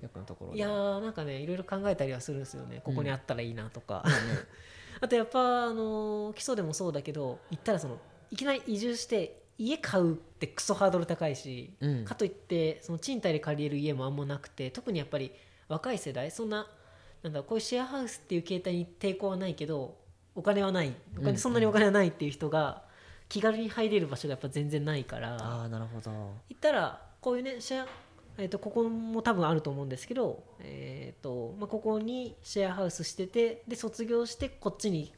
[0.00, 0.56] 役のところで。
[0.56, 2.80] いやーなんかねいろいろ考えたりはするんですよね。
[2.82, 4.12] ここにあったらいいなとか、うん
[5.02, 7.98] あとやっぱあの基礎でもそうだけど行ったらその
[8.30, 12.04] いきなり移住して家買うってクソハードル高いし、うん。
[12.06, 15.30] かといってその賃貸で借りれる家もあんまなくて特にやっぱり
[15.68, 16.66] 若い世代そんな
[17.24, 19.96] なんだこういうシェアハウスっていう形態に抵抗はないけど
[20.34, 20.92] お金はない。
[21.16, 21.24] おうん。
[21.24, 22.82] 金そんなにお金はないっていう人が
[23.28, 26.10] 気軽に入れる場所がやっぱ全然ないから、ああなるほど。
[26.10, 27.86] 行ったらこういうねシェア
[28.36, 35.12] えー、とここも多分あると思うんですけど、えーとまあ、ここにシェアハウスしててで卒業してこっちに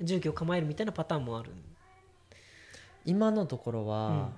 [0.00, 1.50] 住居を構えるみたいなパターンもある。
[3.04, 3.86] 今のところうん。
[3.88, 4.30] は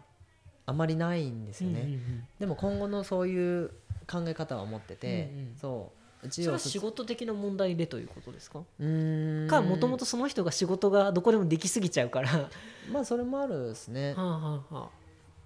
[0.64, 1.98] あまりないんですよね、
[2.38, 3.70] でも今後のそういう
[4.10, 5.28] 考え方は持ってて、
[5.60, 8.60] そううそれは仕事的な問題でということですか？
[8.78, 9.48] うーん。
[9.48, 12.28] かもともとその人が仕事がどこでもできすぎちゃうから。
[12.28, 12.50] は
[12.92, 14.14] まあそれもあるですね。
[14.16, 14.88] あはあはあ。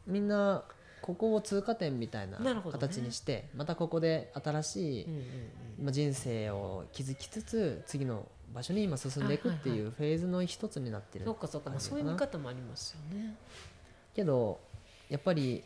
[0.07, 0.65] みんな
[1.01, 2.39] ここを通過点みたいな
[2.71, 5.23] 形にして、またここで新しい、うんうん
[5.85, 13.35] まあ、人生を築きつつ次の場所に今進んでいくっていいうフェーズの一つになってるうん、そうかそうか、まあ、そういう見方もありますよね。
[14.15, 14.59] けど
[15.09, 15.65] やっぱり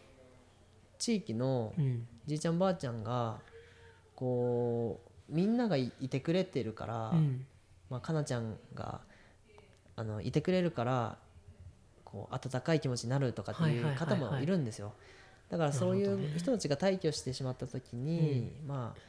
[0.99, 2.07] 地域のうん。
[2.27, 3.39] じいちゃんばあちゃんが
[4.21, 7.47] こうみんながいいてくれてるから、うん。
[7.89, 9.01] まあ、かなちゃんが
[9.97, 11.19] あのいてくれるから
[12.05, 14.93] こう温かい気持ちになるとかっていう方もいるんですよ。
[15.49, 19.01] だからそういう人たちが退去してしまった時に、まあ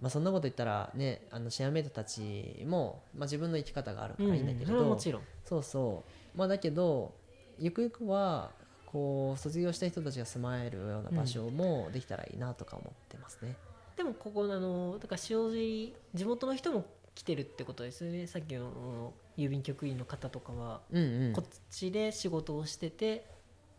[0.00, 5.22] まあそんなこと言ったらねあのシェアメイトたちも、まあ、自分の生き方があるかうんらいいんだけど、もちろん。
[5.44, 6.38] そうそう。
[6.38, 7.14] まあだけど
[7.58, 8.52] ゆくゆくは
[8.92, 13.56] こう卒業した人たちが住まえるような場所もできたらいいなとか思ってますね。
[13.96, 18.26] でもここあのだから塩尻地元の人も来てるってことですよね。
[18.26, 21.32] さっきの郵便局員の方とかは、うんうん。
[21.32, 23.26] こっちで仕事をしてて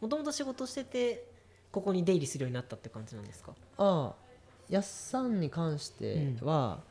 [0.01, 1.27] もともと仕事をしてて
[1.71, 3.53] ここに出入りするようになったって感じなんですか？
[3.77, 4.23] ああ
[4.69, 6.81] やっさんに関しては、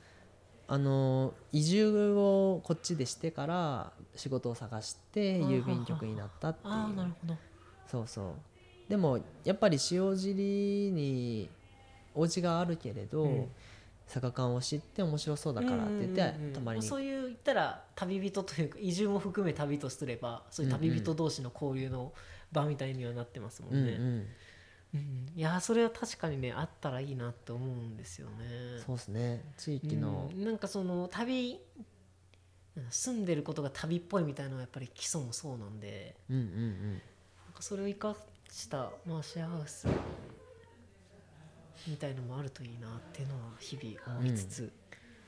[0.68, 6.72] あの移住をこっちでしてから仕事を探して郵便局になったっていう。
[6.72, 7.36] ああなるほど
[7.92, 8.34] そうそう。
[8.88, 11.48] でもやっぱり塩尻に
[12.14, 13.48] お家があるけれど、うん。
[14.06, 16.80] 坂館を知って面白そうだからって言って、うんうんうんたまに。
[16.80, 22.12] あそういう言ったら旅人というか移住も含め旅とすればそういう旅人同士の交流の
[22.50, 24.26] 場みたいにはなってますもうんんね、うん
[24.94, 25.32] うん。
[25.34, 28.34] いやーそれは確かにねあったらいいなって思うんですよね。
[28.84, 29.44] そうですね。
[29.56, 30.44] 地域の、うん。
[30.44, 31.58] なんかその旅
[32.90, 36.16] 住んでることが旅っぽいみたいなのはやっぱり基礎もそうなんで。
[36.28, 37.02] うんうんうん
[37.52, 38.16] なんかそれを生か
[38.50, 39.86] した、まあ、シェアハウス
[41.86, 44.72] みたいのもあるといいなっていうのは日々思いつつ、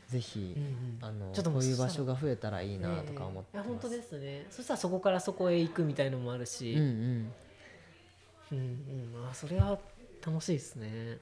[0.08, 0.98] ぜひ、うんうん。
[1.02, 4.46] あのちょっとこういう場所が増えたらいいなとか思ってええいや本当ですね。
[4.50, 7.34] そしたらそこからそこへ行くみたいのもあるし、うんうん。
[8.52, 8.58] うん
[9.16, 9.28] うん。
[9.30, 9.78] あそれは
[10.24, 11.18] 楽しいですね。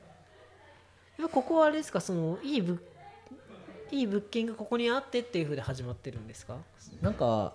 [1.19, 2.79] やっぱここはあれですかそのいい物
[3.91, 6.57] いい物件がここにあってっていうふうで始まってるんですか？
[7.01, 7.55] なんか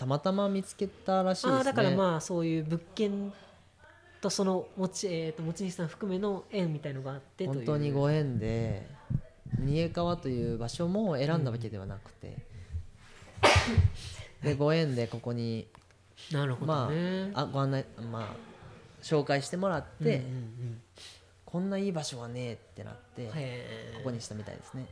[0.00, 1.56] たまたま見つけたらしいですね。
[1.58, 3.30] ああだからまあそういう物件
[4.22, 8.88] とその持ち,、えー、と持ち主さん含めの縁みたいのがあって本当にご縁で
[9.58, 12.38] 仁江川という場所も選んだわけではなくて、
[14.42, 15.68] でご縁でここに
[16.32, 18.26] なるほどね、あご案内まあ
[19.02, 20.80] 紹介してもらって、うんうんうん。
[21.44, 23.32] こんないい場所はねえってなって、こ
[24.04, 24.86] こにしたみたいですね。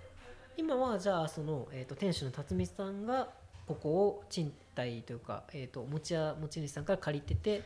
[0.59, 3.29] 今はじゃあその、えー、と店主の辰巳さんが
[3.68, 7.62] ここを賃貸というか、えー、と持ち家持ち主さんから借りてて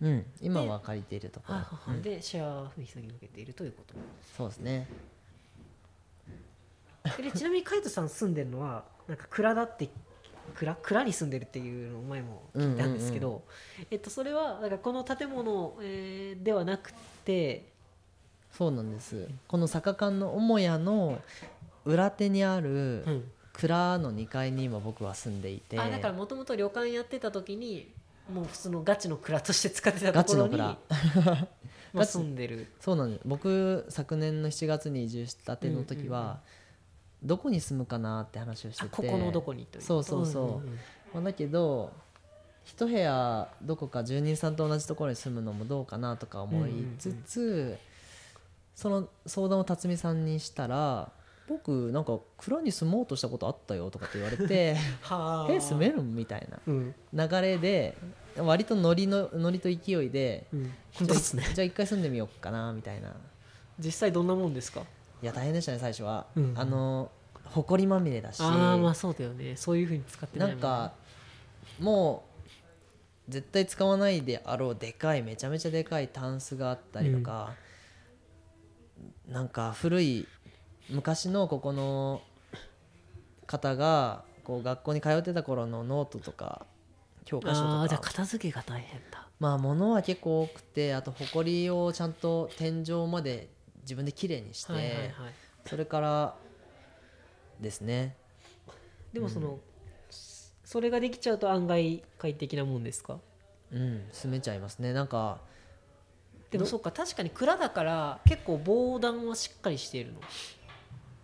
[0.00, 2.02] うん今は借りているところ、はいはいはいうん。
[2.02, 3.94] でシェアフリーに向けているということ。
[4.36, 4.88] そうですね。
[7.18, 9.88] でちなみにカイトさん住んでるのはなんか蔵だって
[10.54, 13.42] 蔵蔵に住んでるっていうのを前も聞いたんですけど、
[13.90, 16.92] えっと、それはなんかこの建物、えーではなく
[17.24, 17.70] て
[18.52, 19.28] そうなんです。
[19.48, 21.20] この坂館の母屋の
[21.84, 25.78] 裏手にあるうん蔵の2階に今僕は住んでいて。
[25.78, 27.90] あだからもともと旅館やってた時に
[28.32, 30.76] もう普通のガチの蔵として使ってたガところにチの
[31.24, 31.48] 蔵。
[31.92, 32.68] まあ住んでる。
[32.80, 33.22] そうなんです。
[33.26, 36.40] 僕昨年の7月に移住したての時は、
[37.22, 38.88] どこに住むかなって話をしてて。
[38.92, 39.82] あここのどこにという。
[39.82, 40.66] そうそうそう。
[40.66, 40.78] んんん。
[41.14, 41.92] まあ、だけど
[42.64, 47.78] 一部屋どこか住人さんと同じところに住むのもどうかなとか思いつつ、
[48.74, 51.10] その相談を辰巳さんにしたら
[51.50, 56.14] 僕なんか蔵に住もうとしたことあったよとかって言われて はえ住めるん？
[56.14, 57.96] みたいうん、な流れで
[58.36, 61.42] 割とノリのノリと勢いでうん、本当ですね。
[61.52, 63.12] じゃあ一回住んでみようかなみたいな。
[63.78, 64.82] 実際どんなもんですか？
[65.22, 66.54] いや大変でしたね最初は、うん。
[66.56, 67.10] あの
[67.46, 68.40] 埃まみれだし。
[68.40, 69.56] ああまあそうだよね。
[69.56, 70.92] そういうふうに使ってないなんか
[71.80, 72.24] も
[73.28, 77.54] う絶対使わないであろうでかいめちゃめちゃでかいタンスがあったりとか、
[79.28, 80.28] なんか古い
[80.90, 82.22] 昔のここの
[83.46, 86.66] 方がこう学校に通ってた頃のノートとか
[87.24, 89.26] 教科書ああじゃあとか片付けが大変だ。
[89.38, 93.48] まあ物は結構多くてあと埃をちゃんと天井まで
[93.82, 95.10] 自分できれいにして、はいはいはい。
[95.66, 96.34] それから
[97.60, 98.16] ですね。
[99.12, 99.58] でもその、
[100.64, 103.18] それができちゃうと案外快適なもんですか？
[103.72, 104.92] うん住めちゃいますね。
[104.92, 105.40] なんか
[106.50, 110.20] でもそっか確かに蔵だから結構防弾はしっかりしているの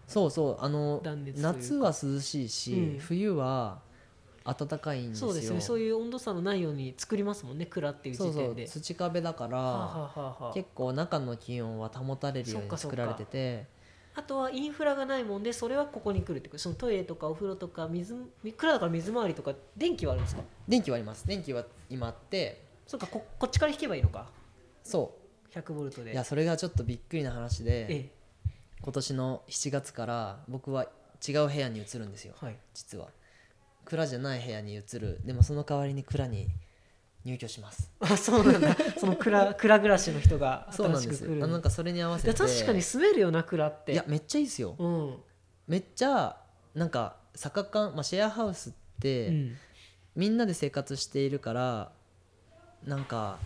[0.06, 1.02] そうそうあの
[1.36, 2.98] 夏は涼しいし、うん。
[2.98, 3.80] 冬は
[4.44, 5.28] 暖かいんですよ。
[5.28, 5.60] そうですね。
[5.60, 8.66] そういう温度差のないように作りますもんね蔵っていう時点で。
[8.66, 10.54] 土壁だから、はあはあはあはあ。
[10.54, 13.66] 結構中の気温は保たれるように作られてて。
[14.14, 18.14] あとはインフラがないもんでそれはここに来るってことそのトイレとかお風呂とか水
[18.56, 20.42] 蔵だから水回りとか電気はあるんですか？
[20.66, 21.26] 電気はあります。
[21.26, 22.64] 電気は今あって。
[22.86, 24.30] そっかここっちから引けばいいのか。
[24.82, 25.12] そ
[25.52, 26.12] 100ボルトで。
[26.12, 27.94] ういやそれがちょっとびっくりな話で。
[27.94, 28.10] え
[28.86, 30.86] 今年の7月から僕は
[31.26, 32.34] 違う部屋に移るんですよ。
[32.40, 32.56] えはい。
[32.72, 33.08] 実は。
[33.84, 35.18] 蔵じゃない部屋に移る。
[35.24, 36.46] でもその代わりに蔵に
[37.24, 37.90] 入居します。
[37.98, 38.76] あそうなんだ。
[38.96, 41.24] その蔵蔵暮らしの人がそうなんです。
[41.26, 42.32] あなんかそれに合わせて。
[42.32, 43.92] 確かに住めるよな蔵って。
[43.92, 44.76] いやめっちゃいいですよ。
[44.78, 45.16] うん、
[45.66, 46.40] めっちゃ
[46.72, 49.56] なんか坂間、まあ、シェアハウスって、うん。
[50.14, 51.90] みんなで生活しているから
[52.84, 53.40] なんか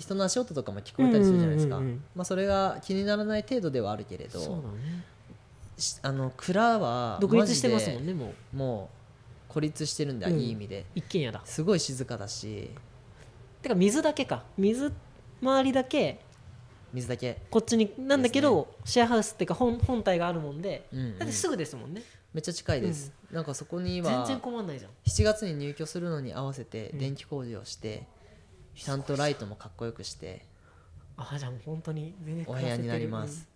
[0.00, 5.04] 人の足音とかも聞こえたりするじゃないですか、うんうんうんうんまあ、それが気にならない程度ではあるけれどね。
[5.76, 8.56] しあの蔵は独立してますもんねもう。
[8.56, 8.90] も
[9.48, 10.38] う孤立してるんだ、うん。
[10.38, 10.84] いい意味で。
[10.94, 11.42] 一軒家だ。
[11.44, 12.70] すごい静かだし。
[13.62, 14.44] てか水だけか。
[14.56, 14.92] 水
[15.42, 16.20] 回りだけ
[16.92, 21.18] 水だけ、こっちになんだけど、シェアハウスっていうか本本体があるもんでうんうん。
[21.18, 22.02] だってすぐですもんね、
[22.34, 24.90] めっちゃ近いです、なんかそこに全は然困んないじゃん。
[25.06, 26.98] 7月に入居するのに合わせてうん。
[26.98, 28.06] 電気工事をして、
[28.74, 30.46] ちゃんとライトもかっこよくして
[31.16, 33.46] あじゃあもう本当に全然お部屋になります、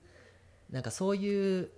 [0.71, 1.71] なんかそういう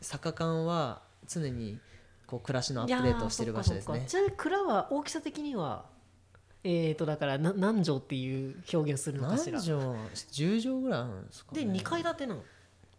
[0.00, 1.78] 坂間は常に
[2.26, 4.04] こう暮らしのアップデートをしてる場所ですね。
[4.06, 5.84] ちなみに蔵は大きさ的には
[6.64, 9.60] えーとだからな何畳っていう表現するのか何しら？
[9.60, 12.40] 畳10畳ぐらいあるんですか、ね、で2階建てなの？
[12.40, 12.44] い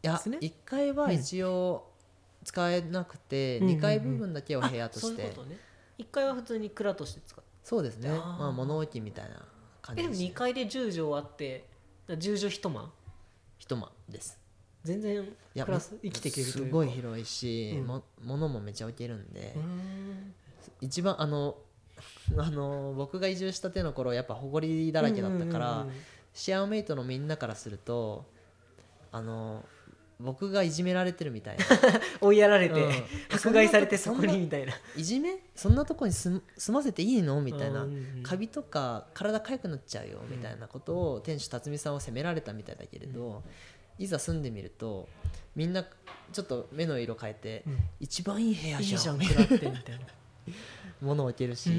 [0.01, 1.89] やですね1階は一応
[2.43, 5.57] 使えなくて、うん2階部分だけを部屋として、いうことね。
[5.97, 7.43] 1階は普通に蔵として使う。
[7.63, 8.09] そうですね。
[8.09, 9.45] まあ物置みたいな
[9.95, 11.65] 感えでもじです2階で10畳あって
[12.07, 12.91] だから10畳一間？
[13.59, 14.39] 一間です。
[14.83, 16.67] 全然いや暮らす生きていけるというか。
[16.69, 17.87] すごい広いし、うん。
[17.87, 20.33] も物もめちゃ置けるんで、うーん。
[20.81, 21.57] 一番あの
[22.37, 26.01] あの僕が移住したての頃やっぱ埃だらけだったから、うんうんうんうん。
[26.33, 28.25] シェアメイトのみんなからすると
[29.11, 29.65] あの
[30.19, 31.65] 僕がいじめられてるみたいな。
[32.19, 32.91] 追いやられて、うん。
[33.33, 34.73] 迫害されてそこにみたいな。
[34.97, 37.83] いじめそんなとこに住住ませていいのみたいな。
[37.83, 38.23] うんうんうん。
[38.23, 43.43] カビとか体かゆくなっちゃうよみたいなことを店主辰巳さんを責められたみたいだけれど、
[43.97, 45.07] いざ住んでみると
[45.55, 45.85] みんな
[46.33, 47.79] ちょっと目の色変えて、うん。
[48.01, 50.01] 一番いい部屋いいじゃんじゃん蔵ってみたいな。
[51.01, 51.69] 物置けるし、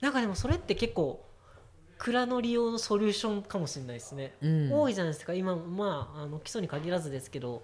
[0.00, 1.25] なんかでもそれって結構
[1.98, 4.72] 蔵の利用のソリューションかもしれないですね、うん。
[4.72, 5.34] 多いじゃないですか。
[5.34, 7.62] 今まああの基礎に限らずですけど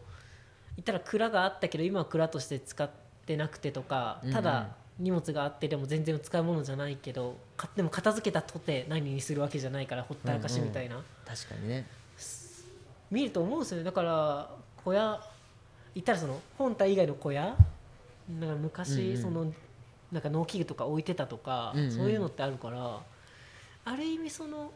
[0.77, 2.91] 言ったら蔵があったけど今は蔵として使っ
[3.27, 4.35] てなくてとかうんうん。
[4.35, 4.69] ただ
[4.99, 11.87] 荷物があってでも全然使うものじゃないけどかでも片付けたとて何にするわけじゃないからほったらかしみたいな、確かにね。
[13.11, 13.85] 見ると思うんですよね。
[13.85, 14.51] だから
[14.85, 15.21] 小屋
[15.95, 17.57] 言ったらその本体以外の小屋
[18.41, 19.23] なんか昔、うんうん。
[19.23, 19.53] その
[20.13, 21.91] なんか農機具とか置いてたとか、うんうん。
[21.91, 23.01] そういうのってあるから
[23.85, 24.73] ある意味その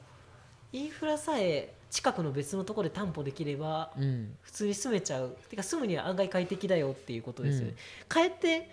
[0.72, 4.36] インフラさえ近くの別のところで担保できればうん。
[4.42, 5.36] 普通に住めちゃう。
[5.48, 7.76] てか住むには案外快適だよっていうことですよね、うん。
[8.08, 8.68] かえって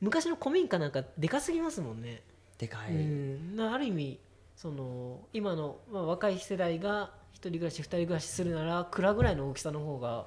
[0.00, 2.22] 昔の古民家なんかでかすぎますもんね、
[2.58, 4.18] でかい、うん、なある意味
[4.56, 10.26] その今の、まあ、若い世代が一人暮らし二人暮らしするなら蔵ぐらいの大きさの方が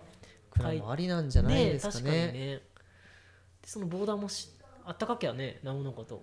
[0.51, 2.31] これもありなんじゃないですか確ねね。
[3.61, 4.49] でそのボーダーもし
[4.85, 6.21] あったかきゃねなおのこと。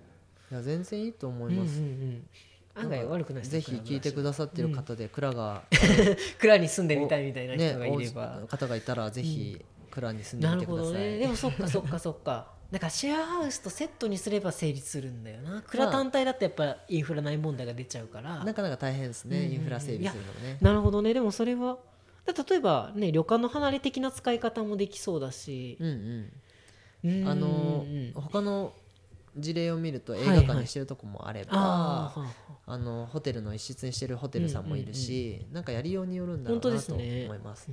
[0.51, 2.27] いや全然いいと思います、うんうんうん
[2.75, 5.63] 案外悪くないぜひ聞いてくださってる方で蔵が、
[6.39, 11.19] 蔵に住んでみたいみたいなね人がいれば、お方がいたらぜひ蔵に住んでなみてください、るほどね。
[11.19, 12.61] でもそっかそっかそっか。
[12.71, 15.63] だからシェアハウスとセットにすれば成立するんだよな。
[15.63, 18.45] 蔵単体だとやっぱインフラない問題が出ちゃうから。
[18.45, 20.59] なかなか大変ですね、インフラ整備するのもね。
[20.61, 21.13] なるほどね。
[21.13, 21.79] でもそれは
[22.25, 25.77] だ例えばね旅館の離れ的な使い方もできそうだし。
[25.81, 26.33] うんうん。
[27.03, 28.13] うんあのうん。
[28.15, 28.73] 他の
[29.37, 32.27] 事例を見ると映画館にしてるとこもあれば、あーは
[32.67, 37.01] あのホテルの一室にしてるホテルさんもいるし、なんかやりようによるんだろうなと思
[37.35, 37.69] います。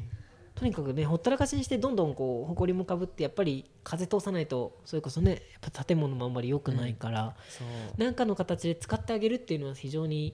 [0.55, 5.37] とにかくねほったらかしにしてどんどんこう埃もかぶってやっぱり風通さないとそれこそねや
[5.69, 7.67] っぱ建物もあんまり良くないから、そう。
[7.97, 10.33] 何かの形で使ってあげるっていうのは非常に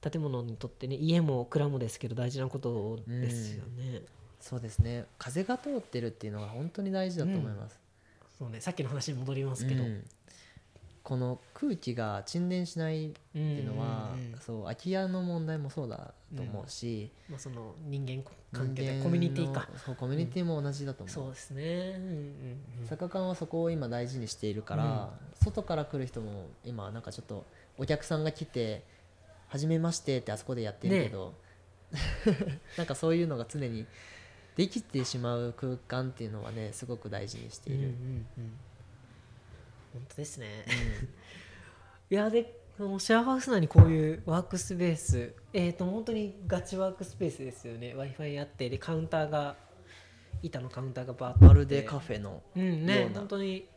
[0.00, 4.02] 建物にとってね家も蔵もですけど大事なことですよね。
[4.40, 5.06] そうですね。
[5.18, 7.78] 風が通ってるっていうのが本当に大事だと思います。
[8.38, 10.04] そうねさっきの話に戻りますけど、うん
[11.06, 14.10] この空気が沈殿しないっていうのは、
[14.44, 19.68] そう空き家の問題もそうだと思うし、まあ、その人間関係コミュニティか。
[19.84, 21.14] そうコミュニティも同じだと思う。
[21.14, 21.62] そうですね、
[21.96, 22.18] うんうん
[22.90, 27.46] うん、はそこを今大事にしているから、外から来る人も今なんかちょっと
[27.78, 28.82] お客さんが来て
[29.46, 31.34] 「はじめまして」ってあそこでやってるけど、
[32.76, 33.86] なんかそういうのが常に
[34.56, 37.90] できてしまう空間っていうのはねすごく大事にしている。
[37.90, 38.52] うんうんうん
[39.96, 40.64] 本当ですね。
[42.10, 47.94] いやでこのシェアハウス内にこういうワークスペースえっ、と本当にガチワークスペースですよね。
[47.94, 49.56] w i f i あってでカウンターが
[50.42, 53.68] 板のカウンターがバーッとまるでカフェのうんね本当に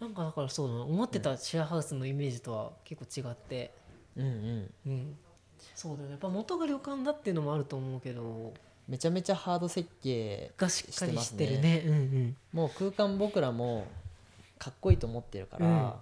[0.00, 3.72] なんかだからそうだな思ってたシェアハウスのイメージとは結構違って、
[4.16, 4.70] うんうん。
[4.86, 5.16] うん、
[5.74, 6.10] そうだよね。
[6.12, 8.54] やっぱ元が旅館だっていうのもあると思うけど。
[8.88, 11.82] めちゃめちゃハード設計がしっかりしてるね。
[11.86, 12.36] うんうん。
[12.52, 13.86] もう空間僕らも
[14.58, 15.92] かっこいいと思ってるから、うん。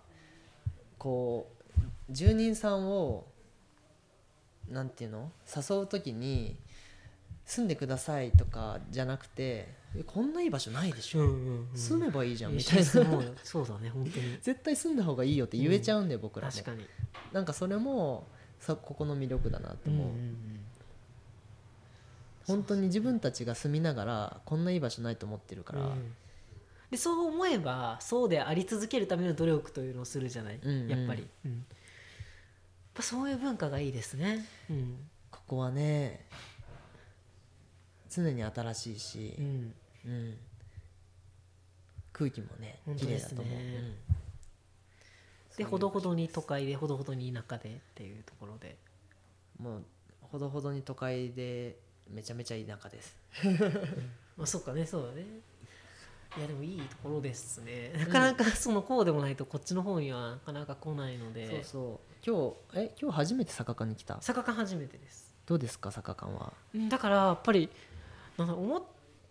[0.98, 1.80] こう
[2.10, 3.26] 住人さんを
[4.70, 5.30] なんていうの？
[5.54, 6.56] 誘う時に
[7.44, 12.84] 住んでくださいとかじゃなくてえこんないい場所ないでしょ、うんうんうん住めばいいじゃんみたいな。
[12.84, 13.04] そう
[13.42, 14.38] そうだね本当に。
[14.40, 16.52] 絶対住んだ方がいいよって言えちゃうんで、僕らも。
[16.52, 16.86] 確かに。
[17.32, 18.26] なんかそれも
[18.60, 20.60] さここの魅力だなと思う、うんうんうん。
[22.46, 26.14] 本当に自分たちが住みながらこんないい場所ないと思ってるから、うん
[26.90, 30.88] でそう思えばそうであり続けるための努力というのをするじゃない、うんうん。
[30.88, 31.52] やっぱり、うん。
[31.52, 31.62] やっ
[32.94, 34.44] ぱそういう文化がいいですね。
[34.70, 34.96] うん。
[35.30, 36.26] ここはね
[38.10, 39.74] 常に新しいしう、ん。
[40.06, 40.36] うん。
[42.12, 43.94] 空気もね綺麗だと思う、うん。
[45.56, 48.76] でほどほどに都会でほどほどに田舎でっていうところで。
[49.60, 49.84] もう
[50.20, 51.76] ほどほどに都会で
[52.10, 53.16] めちゃめちゃ田舎です。
[54.36, 55.24] まあそっかねそうだね
[56.36, 57.92] いやでもいいところですね。
[57.98, 61.48] なかなかそのこうでもないとこっちの方にはなかなか来ないので。
[61.48, 62.00] そうそう。
[62.26, 64.18] 今日え今日初めて坂館に来た？
[64.20, 65.34] 坂館初めてです。
[65.46, 66.52] どうですか坂館は？
[66.74, 67.68] うんだからやっぱり
[68.36, 68.82] なんだ思っ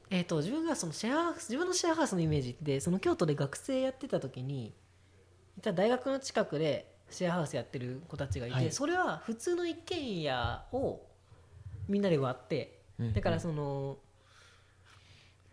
[0.09, 4.73] えー、と自分がそのシェアハウス自分のシェアハウスのイメージってその京都で学生やってた時に
[5.57, 8.71] いた大学の近くでシェアハウスやってる子たちがいて、はい。
[8.71, 11.01] それは普通の一軒家を
[11.87, 12.79] みんなで割って
[13.13, 13.97] だからその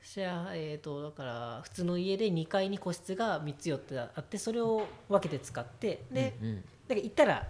[0.03, 6.49] シェアえー、とだから普通の家で2階に個室が3つ4つあってそれを分けて使ってで、うん。
[6.49, 7.47] うんだから言ったら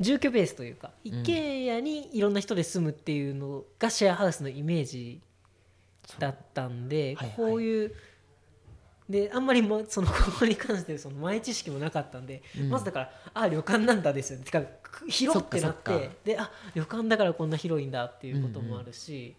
[0.00, 5.20] 住居ベースというか一軒家にいろんな人で住むっていうのがシェアハウスのイメージ
[6.18, 7.34] だったんで、はいはい。
[7.36, 7.92] こういう
[9.08, 12.70] であんまりもそのここに関してその前知識もなかったんで、うん。
[12.70, 14.44] まずだからあ旅館なんだですよね。
[14.44, 16.00] てかく広ってなってか。
[16.24, 19.36] であ旅館だからこんな広いんだっていうこともあるし、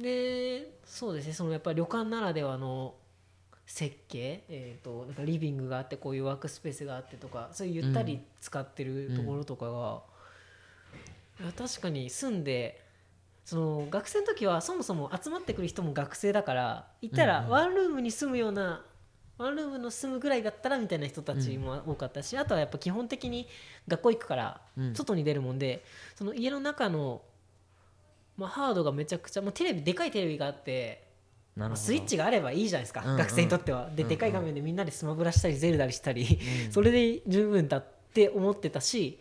[0.00, 1.32] でそうですね。
[1.32, 2.94] そのやっぱり旅館ならではの
[3.66, 10.02] 設計、えー、となんかリビングがあってこういうワークスペースがあってとかそういうゆったり使ってるところとかが、
[11.40, 12.82] いや確かに住んで
[13.44, 17.50] その学生の時はそもそも集まってくる人も学生だから言ったらうんうん。
[17.50, 18.84] ワンルームに住むような、
[19.38, 23.48] ワンルームの住むぐらいだったらみたいな人たちも多かったし、あとはやっぱ基本的に
[23.88, 24.94] 学校行くからうん。
[24.94, 25.84] 外に出るもんで、
[26.14, 27.22] その家の中の、
[28.36, 31.10] まあ、ハードがめちゃくちゃもうテレビでかいテレビがあって
[31.74, 33.16] スイッチがあればいいじゃないですか、うんうん。
[33.18, 33.90] 学生にとっては。
[33.90, 34.08] でうんうん。
[34.08, 36.72] でかい画面でみんなでスマブラしたりゼルダりしたり、うん。
[36.72, 39.18] それで十分だって思ってたし、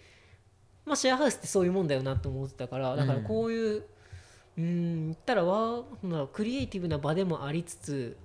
[0.86, 3.84] まあ、シェアハウスってそういうもんだよなと思ってたからだからこういう、
[4.58, 5.84] うん、言ったらワ
[6.34, 8.18] クリエイティブな場でもありつつ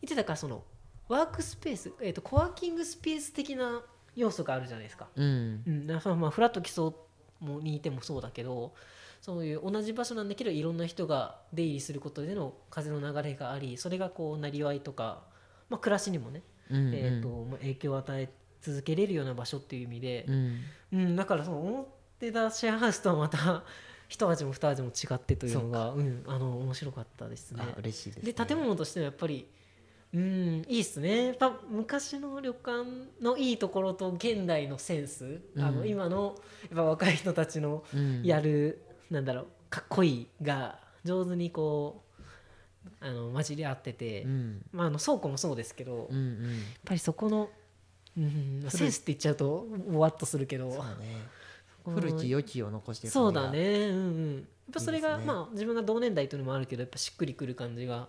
[0.00, 0.62] 言ってたからその
[1.08, 3.82] ワークスペース、えー、とコワーキングスペース的な
[4.16, 5.08] 要素があるじゃないですか。
[5.14, 5.62] うん。
[5.66, 6.90] うん、だからまあフラット基礎
[7.40, 8.74] もにいてもそうだけど
[9.20, 15.22] そういう同じ場所なんだけどいろんな人が出入りすることでの風の流れがありそれがこうなりわいとか、
[15.68, 16.94] まあ、暮らしにもね、うんうん。
[16.94, 18.28] えーとまあ、影響を与え
[18.60, 20.60] 続けれるような場所っていう意味でう、ん。
[20.92, 21.86] うんだからその思っ
[22.18, 23.64] てたシェアハウスとはまた
[24.08, 27.62] 一味も二味も違ってというのがうん、あの面白かったですね。
[27.62, 29.46] あ嬉しいです、ね、で建物としてもやっぱり
[30.14, 31.26] うんいいっすね。
[31.26, 32.84] やっぱ昔の旅館
[33.20, 35.88] のいいところと現代のセンス、あのうん。
[35.88, 38.22] 今のやっぱ若い人たちのうん。
[38.24, 38.80] やる、
[39.10, 42.08] なんだろうかっこいいが上手にこう
[43.00, 44.62] あの混じり合ってて、うん。
[44.72, 46.16] まあ、あの倉庫もそうですけど、やっうん。
[46.16, 47.50] うんぱりそこの、
[48.16, 50.74] うん、センスって言っちゃうとぼわっとするけどね。
[51.84, 54.34] 古き良きを残してるそうだねうんうん。
[54.36, 54.44] やっ
[54.74, 55.24] ぱそれがね。
[55.24, 58.08] まあ自分が同年代というのもあるけどやっぱしっくりくる感じが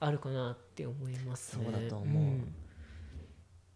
[0.00, 1.64] あるかなって思いますね。
[1.64, 2.22] そうだと思う。
[2.22, 2.54] ん。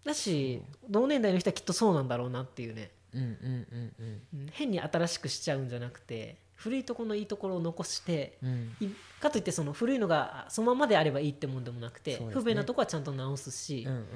[0.04, 2.92] だし同年代の人はきっとそうなんだろうなっていうね。
[3.12, 4.22] うんうんうん。
[4.34, 4.46] うん。
[4.52, 8.76] 変に新しくしちゃうんじゃなくて古いところのいいところを残してうん。
[9.20, 12.28] かといってその古いのがそのままであればいいってもんでもなくて、ね。
[12.30, 14.06] 不便なとこはちゃんと直すしうん、うん。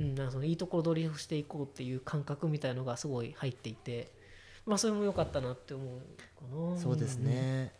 [0.00, 4.12] うん、なんかそのいいところ取りをしていこうっていう感覚みたいのがすごい入っていて、
[4.64, 5.98] まあ、それも良かったなって思う
[6.68, 6.78] かな。
[6.78, 7.72] そうですね。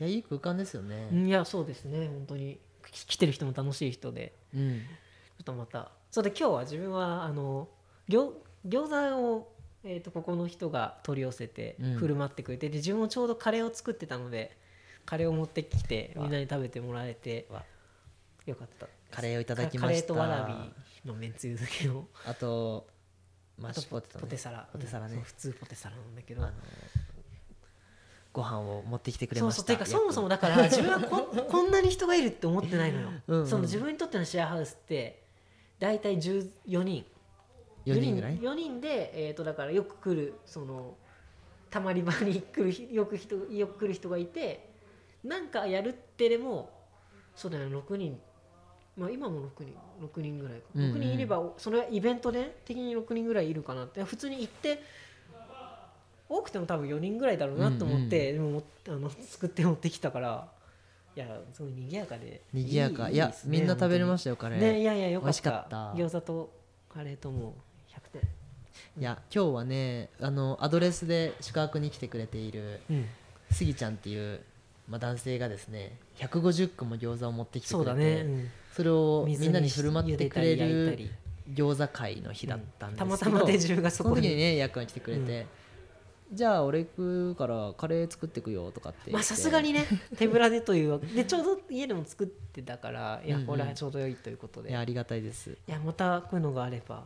[0.00, 1.08] いやいい空間ですよね。
[1.12, 2.08] うん、いやそうですね。
[2.08, 2.58] 本当に。
[2.90, 4.34] き来てる人も楽しい人で。
[4.54, 4.80] うん。
[4.80, 5.90] ちょっとまた。
[6.10, 7.68] それで今日は自分はあの
[8.08, 8.32] 餃
[8.66, 9.52] 餃子を、
[9.88, 11.94] えー、とここの人が取り寄せてうん。
[11.94, 14.56] 振る舞ってくれて、で自分もちょうどカレーを作ってたので
[15.04, 16.22] カレーを持ってきてわ。
[16.24, 17.62] みんなに食べてもらえてわ。
[18.44, 18.88] よかった。
[19.10, 20.44] カレーをいただきカレーましたとわら
[21.04, 22.06] びのめんつゆ漬けを。
[22.26, 22.88] あと
[23.58, 24.68] マッシュポテト、ね、ポテサラ。
[24.72, 25.14] ポテサラね。
[25.14, 26.42] そう普通ポテサラなんだけど。
[26.42, 26.52] あの
[28.32, 29.64] ご飯を持ってきてくれそうそました。
[29.64, 33.10] うていうかそもそもだから自分はこ こんなに人がいるって思ってないのよ。
[33.28, 33.40] うん。
[33.40, 35.22] うんその自分にとってのシェアハウスって
[35.78, 37.06] 大体14人
[37.86, 40.94] 4人ぐらい？4人で、えー、とだからよく来るその
[41.70, 44.68] たまり場に来る人よく人 よく来る人がいて
[45.24, 46.70] なんかやるってでも
[47.34, 48.20] そうだよね6人。
[48.96, 50.94] まあ今も6人6人ぐらいか、うんうん。
[50.94, 54.02] 6人いればそれはイベントで的に6人ぐらいいるかなって。
[54.02, 54.82] 普通に行って
[56.28, 60.48] 多くても多分4人ぐらいだろうなと思って、でももあの作って持ってきたから
[61.14, 63.10] いやすごい賑やかで賑やか。
[63.10, 65.42] いやねみんな食べれまししたよカレー、ねいやいやよかった。
[65.42, 65.92] かった。
[65.92, 66.52] 餃子と
[66.88, 67.54] カレーとも
[68.14, 68.28] う100点
[68.98, 73.06] いや今日はねあのアドレスで宿泊に来てくれているうん。
[73.50, 74.40] スギちゃんっていう、
[74.88, 78.50] まあ、男性がですね150個も餃子を持ってきてそうくれてだね、うん。
[78.72, 81.10] それを水みんなに振る舞ってくれるり
[81.54, 85.46] 餃子会の日だったんですけど、たまたま手順がそそのこに時にねヤックが来てくれて、
[86.32, 89.86] じゃあ俺行くからカレー作ってくよとかってまあさすがにね
[90.18, 91.06] 手ぶらでというわけ。
[91.06, 93.46] でちょうど家でも作ってたからいやうんうん。
[93.46, 95.56] これはちょうど良いということで、いいやありがたいです。
[95.68, 97.04] やまたこういうのがあれば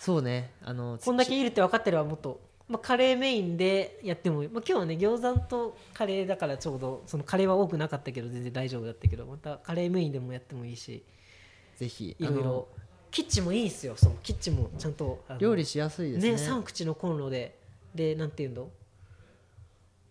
[0.00, 0.50] そうね。
[0.64, 11.04] あのこんだけいるって分かってればもっと、まあ、カレーメインでやってもいい、まあ、今日はね餃子とカレーだからちょうどそのカレーは多くなかったけど全然大丈夫だったけどまたカレーメインでもやってもいいし。
[11.76, 12.16] ぜひ。
[12.18, 12.68] いろいろ。
[13.10, 13.94] キッチンもいいんですよ。
[13.96, 16.32] そうキッチンもちゃんと料理しやすいですね。
[16.32, 17.58] ね3口のコンロで。
[17.94, 18.70] でなんていうの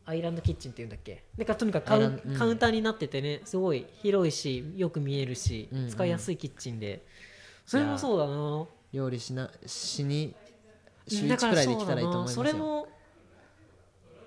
[0.06, 1.24] アイランドキッチンっていうんだっけ？
[1.38, 7.04] だからとにかくカウンターになっててねすごい広いしよく見えるし、使いやすいキッチンで。
[7.66, 10.34] それもそうだな料理しなしに
[11.08, 12.36] 週1だからくらいできたらいいと思いますよ。
[12.36, 12.88] それも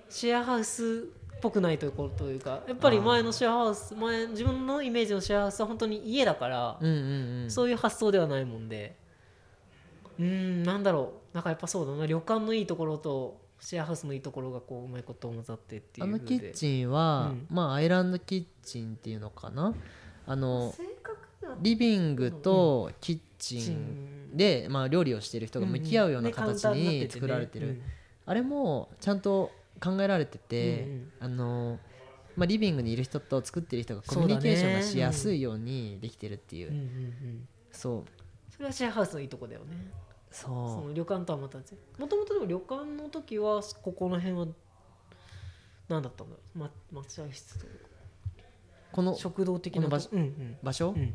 [0.09, 7.51] シェアハウスっぽくないというこというかやっぱり前のシェアハウス前自分のイメージのシェアハウスは本当に家だから、うんうんうん。
[7.51, 8.95] そういう発想ではないもんで。
[10.19, 11.35] うーんなんだろう。
[11.35, 12.05] なんかやっぱそうだな。
[12.05, 17.47] 旅館のいいところとシェアハウスのいいところがこううまいこと混ざってっていうあのキッンチンは、うん。
[17.49, 19.73] まあアイランドキッチンっていうのかな。
[20.25, 20.73] あの
[21.59, 24.33] リビングとキッチキッチン。
[24.33, 24.37] ン。
[24.37, 27.81] で、まあ、料理をしている人が向き合うようなね形に作られてる、うん。
[28.25, 30.87] あれもちゃんと考えられてて、
[31.19, 31.79] あの
[32.35, 36.73] まあ、リビングにいる人と作ってる人がコミュニケーションがしやすいようにできてるっていう。
[37.71, 38.03] そう。
[38.51, 39.91] それはシェアハウスのいいとこだよね。
[40.31, 44.47] そその旅館とはまたもともとでも旅館の時はここの辺は
[45.89, 47.79] 何だったんだろう、ま、待合室とかう
[48.91, 50.09] この食堂的な場所？
[50.11, 50.57] うんうん。
[50.63, 51.13] 場所、うん。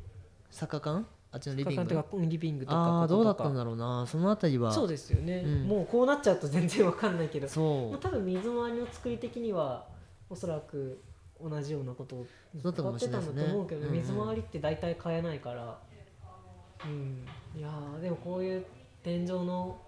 [0.51, 1.05] 坂館？
[1.31, 3.03] あっちのリビングリビングリビングとか。
[3.03, 4.07] あどうだったんだろうな。
[4.07, 4.73] そのあたりは。
[4.73, 5.69] そうですよね、うん。
[5.69, 7.49] もうこうなっちゃうと全然わかんないけど。
[7.49, 7.91] そう。
[7.91, 9.87] まあ、多分水回りの作り的には
[10.31, 11.03] おそらく
[11.43, 12.27] 同じようなことを
[12.61, 15.79] そうだってたんだと思うけど、うんうん水回りって大体変えないから。
[16.85, 17.25] うん。
[17.57, 18.65] いやーでもこういう
[19.03, 19.79] 天井の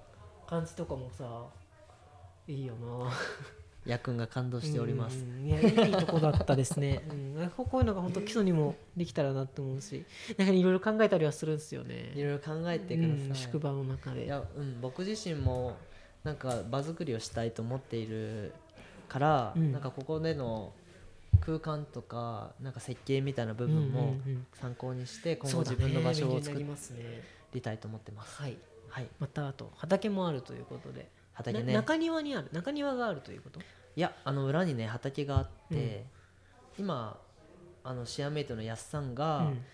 [0.47, 1.45] 感じとかもさ
[2.47, 3.11] いいよな
[3.87, 10.05] やくんが感動しております、うんいやいいとこだったですね、うん、こういうのが本当基礎にもできたらなって思うし
[10.37, 12.13] なんかいろいろ考えたりはするんですよね。
[12.15, 14.27] いろいろ考えてください、うん宿場の中で。
[14.27, 15.77] いや、うん、僕自身も
[16.25, 18.53] なんか場作りをしたいと思っている
[19.09, 19.73] から、うん。
[19.73, 20.73] なんかここでの
[21.41, 24.15] 空間とかなんか設計みたいな部分も
[24.61, 26.63] 参考にして今後自分の場所を作
[27.55, 28.41] りたいと思ってます。
[28.41, 28.57] はい。
[28.89, 31.73] はい、またあと畑もあるということで畑ね。
[31.73, 32.49] な中庭にある。
[32.53, 33.61] 中庭があるということ？
[33.61, 36.05] いやあの裏にね畑があって、
[36.79, 37.19] 今
[37.85, 39.65] あのシェアメイトのやっさんが、うん。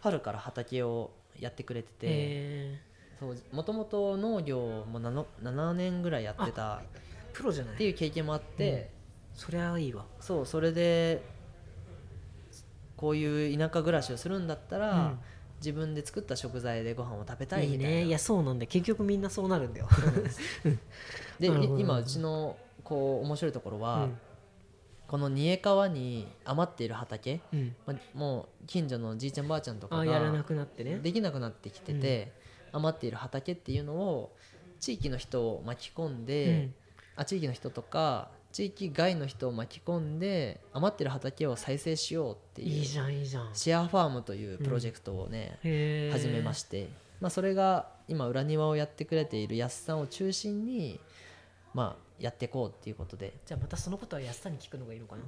[0.00, 1.10] 春から畑を
[1.40, 2.80] やってくれてて、え
[3.18, 6.80] そうもともと農業も 7, 7年ぐらいやってたー
[7.32, 7.74] プロじゃない？
[7.74, 8.90] っていう経験もあって、
[9.34, 10.04] そりゃいいわ。
[10.20, 11.20] そうそれで
[12.96, 15.18] こういう田舎暮らしをするんだったら、うん
[15.58, 17.96] 自分で作った食材でご飯を食べたいいいみたいな。
[17.96, 18.04] ね。
[18.04, 19.88] いやそうなんで結局みんなそうなるんだよ。
[21.40, 21.48] で
[21.78, 24.18] 今うちのこう面白いところは、うん。
[25.08, 27.74] この煮え川に余っている畑、うん。
[27.86, 30.98] まもう近所のじいちゃんばあちゃんとかあやらながくなってね。
[30.98, 32.32] できなくなってきてて、
[32.72, 34.36] 余っている畑っていうのを
[34.80, 36.70] 地域の人を巻き込んで、
[37.16, 43.50] あ地域の人とか地域外の人を巻き込んで余ってる畑を再生しようっていういいじゃんいいじゃん。
[43.52, 46.18] シェアファームというプロジェクトをね、へー。
[46.18, 46.88] 始めまして、
[47.20, 50.98] まあ、それが今裏庭をやってくれている安さんを中心に、
[51.74, 53.34] まあ、やっていこうっていうことで。
[53.46, 55.22] じゃあまたそのことは安さんに聞くのがいいのかな？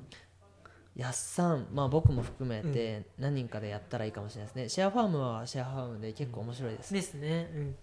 [0.96, 7.50] 安さん、まあ、僕も含めて何人かでやったらいいかもしれないですね、シェアファームはシェアファームで結構面白いです、ですね。
[7.54, 7.76] うん。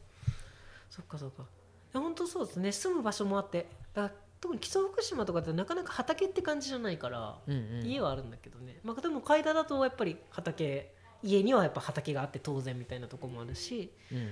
[0.90, 1.46] そっかそっか。
[1.94, 2.72] や本当そうですね。
[2.72, 7.86] 住む場所もあってだ特に木曽福島とかってなかなか畑って感じじゃないから、うんうん。
[7.86, 10.92] 家はあるんだけどね、まあ、でも海田だとやっぱり畑
[11.24, 13.92] 家にはやっぱ畑があって当然みたいなところもあるし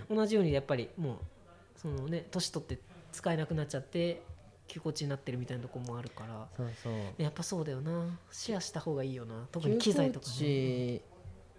[0.09, 0.17] うん。
[0.17, 1.17] 同じようにやっぱりもう
[1.75, 2.79] そのね年取って
[3.11, 4.21] 使えなくなっちゃって
[4.67, 6.93] 休耕地になってるみたいなところもあるからそうそう。
[7.21, 8.19] やっぱそうだよな。
[8.31, 9.47] シェアした方がいいよな。
[9.51, 11.01] 特に機材とかね、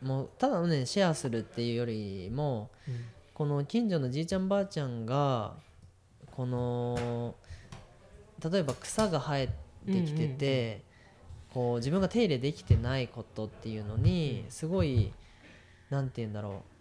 [0.03, 3.05] もうただのねシェアするっていうよりもうん。
[3.32, 5.57] この近所のじいちゃんばあちゃんが
[6.30, 7.34] この
[8.45, 9.47] 例えば草が生え
[9.87, 10.82] てきてて、
[11.53, 15.12] こう自分が手入れできてないことっていうのにすごい
[15.91, 16.76] なんて言うんだろう。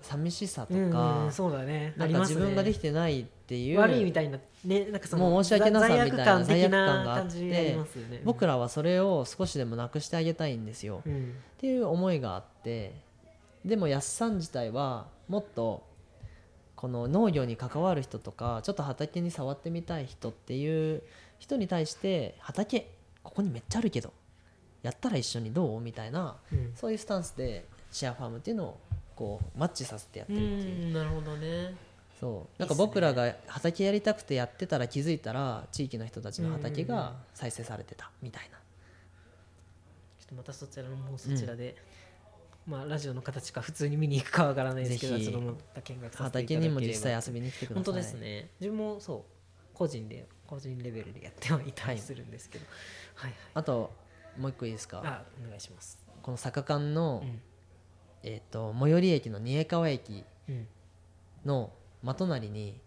[0.00, 1.92] 寂しさとうんか、うんそうだね。
[1.96, 8.22] なんか自分ができてないっていう悪いみたいなねなんかそのもう申し訳なさみたいな罪悪感があって感じありますよね。
[8.24, 11.02] 僕らはそれを少しでもなくしてあげたいんですよ。
[11.04, 11.34] うん。
[11.56, 12.94] っていう思いがあって
[13.64, 15.82] でもやっさん自体はもっと
[16.78, 21.02] この農業に関わる人とかちょっと畑に触ってみたい人っていう
[21.40, 22.92] 人に対して畑
[23.24, 24.12] ここにめっちゃあるけど
[24.82, 26.72] やったら一緒にどうみたいなうん。
[26.76, 28.80] そういうスタンスでシェアファームっていうのを
[29.16, 30.86] こうマッチさせてやってうるっていう。
[30.86, 31.74] んなるほどね。
[32.20, 32.60] そう。
[32.60, 37.04] なんか僕らが畑やりたくてやってたら気づいたら地域の人たちの畑うんうんうん。
[37.06, 38.58] が再生されてたみたいな。
[40.20, 41.74] ちょっとまたそちらのもうそちらで、
[42.68, 47.84] まあラジオの形か普通に見に行くかわからないですけどぜひちょっとまた見学畑にも実際遊びに来てください。
[47.84, 48.50] 本当ですね。
[48.60, 52.66] 自分もそう個人で個人レベルでやってはいたりするんですけど。
[53.14, 53.90] はい、はいあと
[54.38, 54.98] もう一個いいですか？
[55.04, 55.98] あお願いします。
[56.22, 57.40] この坂間の、うん。
[58.22, 60.66] えー、と最寄り駅の二重川駅うん。
[61.46, 62.78] の真隣に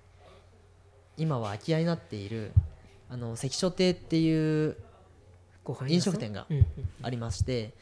[1.17, 2.51] 今は空き家になっている
[3.09, 4.77] あの関所亭っていう
[5.63, 5.91] ご飯屋さん？
[5.93, 6.65] 飲食店がうんうん。
[7.01, 7.73] ありまして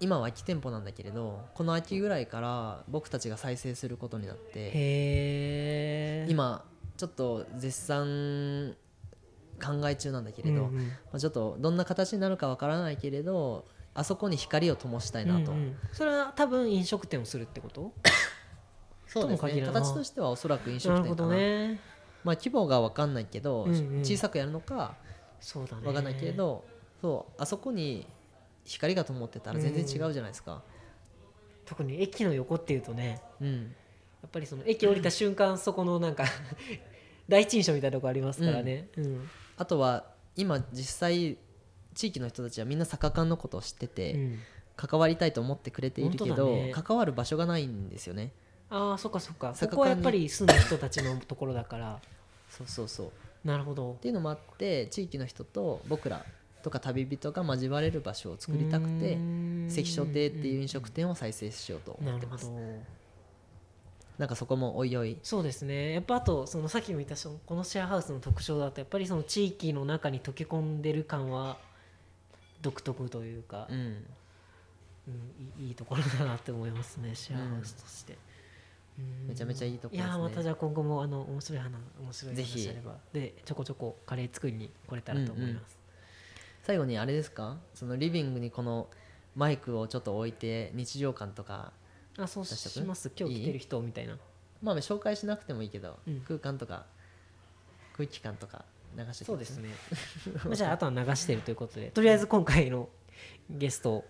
[0.00, 6.64] 今は空き店舗なんだけれどこの秋ぐらいから僕たちが再生することになって今
[6.96, 8.76] ちょっと絶賛
[9.62, 10.86] 考え中なんだけれど、うんうん。
[10.88, 15.76] まあ、ちょっとどんな形になるかわからないけれどあそこに光を灯したいなと、うんうん。
[15.92, 17.92] それは多分飲食店をするってこと？
[19.06, 19.62] そうですね。
[19.62, 20.98] 形としてはおそらく飲食な。
[20.98, 21.80] るほ店かなどね。
[22.24, 24.00] まあ規模が分かんないけど、うんうん。
[24.00, 24.96] 小さくやるのか
[25.52, 26.64] 分かんないけれど
[27.02, 28.06] そうあそこに
[28.64, 30.62] 光が灯ってたら全然違うじゃないですか、
[31.64, 33.74] 特に駅の横っていうとねうん。
[34.22, 36.24] やっぱりその駅降りた瞬間そこのなんか
[37.28, 39.28] 第一印象みたいなとこありますからね、うん。
[39.56, 40.06] あとは
[40.36, 41.36] 今実際
[41.94, 44.38] 地域の人たちはみんな坂間のことを知ってて、うん。
[44.76, 46.72] 関わりたいと思ってくれているけど、ね。
[46.74, 48.32] 関わる場所がないんですよね。
[48.70, 49.54] ああそっかそっか。
[49.54, 52.00] そ坂こはやっ上ぱり住む人たちのところだから。
[52.50, 53.06] そうそうそう。
[53.06, 53.10] っ
[53.44, 53.96] なるほど。
[54.00, 56.24] ていうのもあって地域の人と僕ら
[56.64, 59.18] とか旅人が交われる場所を作りたくて
[59.68, 62.50] 関所亭っていう飲食店を再生しようと思ってます。
[64.18, 65.18] なんかそこもおいおい。
[65.22, 65.92] そうですね。
[65.92, 71.58] やっぱあとそのさっきも言ったそのこのシェアハウスの特徴だとやっぱりその地域の中に溶け込んでる感は
[72.62, 73.76] 独特というか、うん。
[73.76, 73.94] うん
[75.60, 78.16] いいいいところだなって思いますねシェアハウスとして、
[78.98, 79.28] うん。
[79.28, 80.12] めちゃめちゃいいとこいですね。
[80.14, 85.76] やーまたじゃあ今後もあの面白い花面白いぜひ話あればでちょこちょこカレー作りに来れたらと思います、
[86.64, 87.58] 最後にあれですか？
[87.74, 88.88] そのリビングにこの
[89.36, 91.72] マイクをちょっと置いて日常感とか
[92.16, 94.16] あそう出します今日来てる人みたいな。
[94.62, 96.20] まあ紹介しなくてもいいけど、うん。
[96.22, 96.86] 空間とか
[97.96, 98.64] 空気感とか
[98.96, 99.68] 流してそうですね。
[100.44, 102.88] まあじゃああとは流してるということでとりあえず今回の
[103.50, 104.04] ゲスト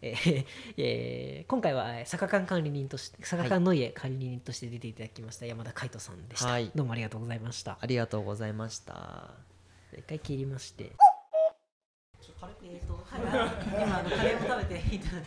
[0.00, 0.46] え ー
[0.78, 6.70] えー今回はえー坂館管理人として坂館の家管理人として出ていただきました山田海人さんでした、はい。
[6.74, 7.76] どうもありがとうございました。
[7.78, 9.32] ありがとうございました。
[9.92, 10.92] 一回切りまして
[12.62, 15.26] えーとはい、今あのカレーを食べていただき、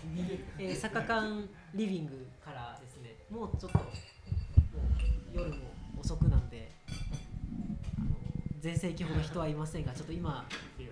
[0.58, 3.88] えー、坂館リビングからですねもうちょっともう
[5.38, 5.56] 夜も
[6.02, 6.72] 遅くなんで
[8.62, 10.46] 全盛期ほど人はいませんがちょっと今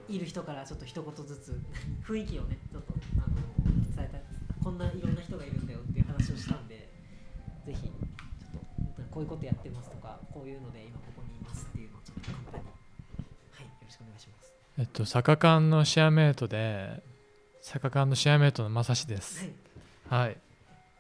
[0.08, 1.60] いる人からちょっと一言ずつ
[2.06, 3.36] 雰囲気をねちょっとあの
[3.96, 6.88] 伝えたこんないろんな人がいるんだよっていう話をしたんで
[7.66, 14.61] ぜひちょっとこういうことやってますとかこういうので今ここにいますっていうのをちょっと簡単にはいよろしくお願いします。
[14.80, 17.02] えっと、坂間のシェアメイトで
[17.62, 19.50] 坂間のシェアメイトのまさしです。
[20.10, 20.28] はい。
[20.28, 20.38] はい。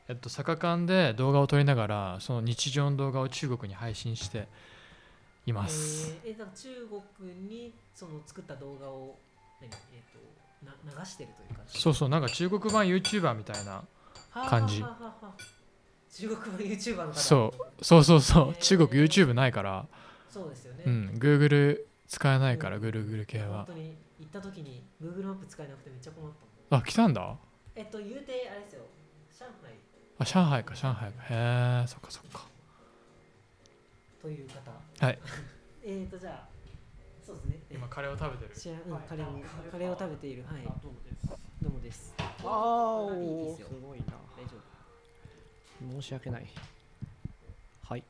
[0.09, 4.47] えっと坂間で動画を撮りながらその日常の動画を中国に配信して
[5.45, 6.69] います、えー、えだから中
[7.17, 9.17] 国にその作った動画を
[9.61, 13.83] 何、えー、とな流してるというかそうそうなんか中国版 YouTuber みたいな
[14.33, 14.81] 感じ。
[14.81, 15.31] はあはあは
[16.13, 17.13] 中国の YouTuber の方？
[17.13, 17.83] そう。
[17.83, 18.47] そうそうそう。
[18.49, 18.57] へー。
[18.57, 19.85] 中国 YouTube ないから。
[20.29, 21.09] そうですよね、うん。
[21.17, 21.81] Google
[22.11, 23.63] 使えないから Google 系は。
[23.63, 26.31] 本当に行った時に Google マップ使えなくてめっちゃ困っ
[26.69, 26.75] た。
[26.75, 27.37] あ来たんだ？
[27.73, 28.83] えっと言うてあれですよ。
[29.39, 29.71] 上海。
[30.19, 31.23] あ上海か上海か。
[31.29, 32.45] へえそっかそっか。
[34.21, 35.05] という方。
[35.05, 35.19] はい。
[35.83, 36.49] えーとじゃあ
[37.25, 37.59] そうですね。
[37.69, 38.73] え今カレーを食べてる。
[38.91, 39.41] うんカレーを
[39.71, 40.43] カレーを食べている。
[40.43, 40.63] はい。
[40.63, 41.27] どうもです。
[41.61, 42.13] どうもです。
[42.43, 43.67] ああ、いいですよ。
[43.69, 44.05] すごいな。
[44.35, 44.57] 大丈
[45.87, 46.01] 夫。
[46.01, 46.47] 申し訳ない。
[47.83, 48.03] はい。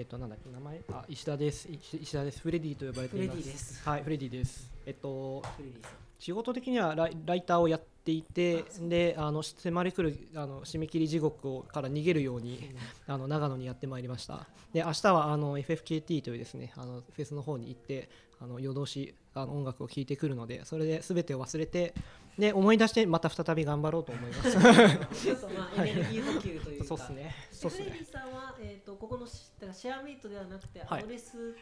[0.00, 1.68] えっと、なんだっけ、名前、あ、石田です。
[1.70, 2.40] 石石田です。
[2.40, 3.36] フレディと呼ばれています。
[3.36, 4.72] フレディですはい、フレディです。
[4.86, 12.74] えっと、フレディさん仕事的にはライライターをやっていて、で、あの迫り来るあの締め切り地獄をから逃げるように、
[13.06, 14.46] あの長野にやってまいりました。
[14.72, 18.08] で、明日はあの FFKT というですね、あのフェスの方に行って、
[18.40, 21.92] あの夜通しあの音楽を聴いてくるので、それで全てを忘れて、
[22.40, 24.50] で思い出してまた再び頑張ろうと思います。
[25.22, 26.84] ちょっとまあエネルギー補給というか。
[26.86, 27.34] そうっすね。
[27.52, 27.84] そうっすね。
[27.90, 31.02] フレさんはえーとここのしだからシェアメイトではなくてはい。
[31.02, 31.56] アドレス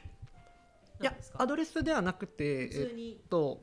[1.01, 1.43] いやなんですか？
[1.43, 3.21] アドレスではなくて、えっ普通に。
[3.29, 3.61] と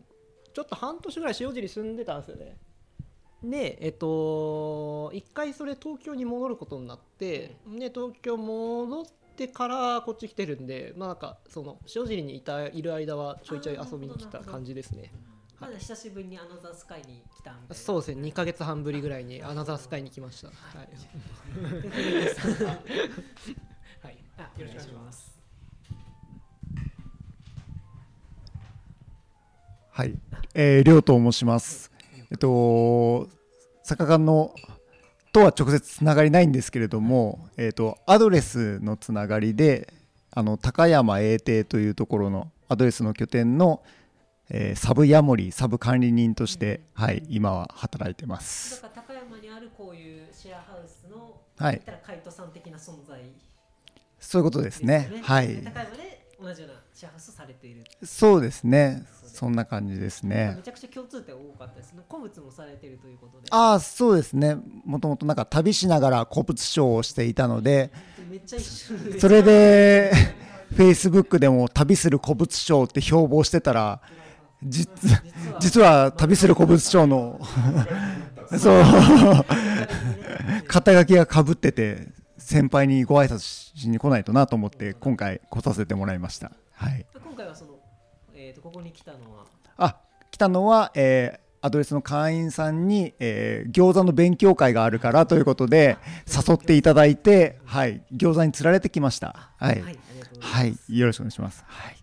[0.54, 2.58] ちょっと半年ぐらい塩尻住んでたんですよね。
[3.44, 9.06] でえっと一回それ東京に戻ることになって、で東京戻っ
[9.36, 15.12] てからこっち来てるんでまあなんかその塩尻にいたいる間はちょいちょい遊びに来た感じですね
[15.60, 17.76] まだ久しぶりにアナザースカイに来たみたいな。
[17.76, 18.28] そうですね。
[18.28, 20.48] 2ヶ月半ぶりぐらいにアナザースカイに来ました。
[20.48, 20.78] はい、
[24.02, 25.36] はい、 あよろしくお願いします。
[29.92, 30.14] はい、
[30.54, 31.90] えー、りょうと申します。
[32.30, 33.30] えっと、
[33.84, 34.54] 坂館の
[35.32, 39.94] とは直接つながりないんですけれども、えっと、アドレスのつながりで、
[40.32, 43.84] あの高山英邸というところのアドレスの拠点の、
[44.50, 48.82] えーサブヤモリサブ管理人として、はい、今は働いてまだす。
[48.82, 53.20] から高山にあるこういうシェアハウスのはい言ったらカイトさん的な存在
[54.20, 55.22] そういうことですね。
[55.24, 59.06] はい、高山で同じようなシェアハウスされているそうですね。
[59.26, 60.62] そんな感じですねめ。
[60.64, 64.56] ちゃくちゃ共通点多かったですね古物もされているということでああ、そうですね。
[64.86, 67.92] もともとなんか旅しながら古物商をしていたので、
[68.30, 70.12] めっちゃ一緒でそれで、
[70.76, 74.02] フェイスブックでも旅する古物商って標榜してたら、
[74.64, 74.90] 実
[75.60, 77.40] 実は旅する古物商の
[78.58, 78.84] そう
[80.68, 86.52] 肩書きがかぶってて、先輩にご挨拶しに来ないとなと思って、今回来させてもらいました。
[86.74, 87.72] はい、今回はその、
[88.34, 89.46] えー、とここに来たのは？
[89.78, 89.98] あ
[90.32, 95.98] 来たのは、えーアドレスの会員さんに、えー餃子の勉強会があるからということで
[96.28, 99.50] 誘っていただいて、はい、餃子に釣られてきました。
[99.58, 99.84] はい、
[100.40, 101.64] はい、よろしくお願いします。
[101.66, 101.96] はい。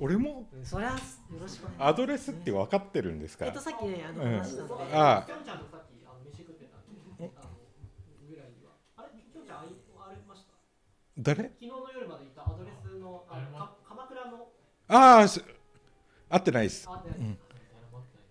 [0.00, 0.44] 俺も？
[0.52, 0.96] うんそりゃ
[1.34, 1.88] よろしくお願いします。
[1.88, 3.46] アドレスって分かってるんですか？
[3.46, 7.50] えっとさっきねあのうん話したんで、あきょんちゃんとさっきあの飯食ってたんで、あの
[8.28, 8.72] ぐらいには。
[8.96, 10.54] あれ、きょんちゃんあいあれました？
[11.18, 11.42] 誰？
[11.44, 14.48] 昨日の夜までいたアドレスのあのか鎌倉の？
[14.88, 15.42] ああす
[16.30, 16.88] 合ってないです。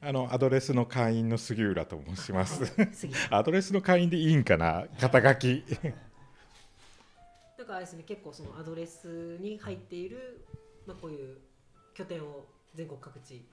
[0.06, 2.66] あ、のアドレスの会員の杉浦と申します。
[2.94, 4.86] 次 アドレスの会員でいいんかな？
[5.00, 5.64] 肩書き。
[7.58, 10.46] だからあれですね結構そのアドレスに入っている
[10.86, 11.38] まあこういう
[11.94, 13.46] 拠点を全国各地。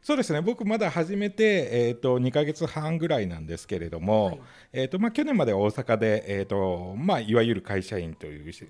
[0.00, 0.40] そうですね。
[0.40, 4.40] 僕まだ始めて、えー、と2ヶ月半ぐらいなんですけれども、はい。
[4.72, 8.66] えーとまあ、去年まで大阪で、えーとまあ、いわゆる会社員というし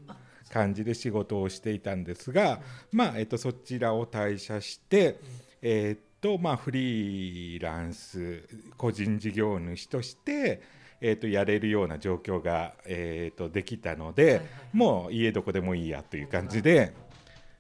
[0.51, 2.61] 感じで仕事をしていたんですが、
[2.91, 5.21] まあえー、とそちらを退社して、
[5.61, 8.43] えーとまあ、フリーランス
[8.77, 10.63] 個人事業主として、
[11.01, 14.47] えー、とやれるような状況が、えー、とできたので、はいはい。
[14.73, 16.95] もう家どこでもいいやという感じで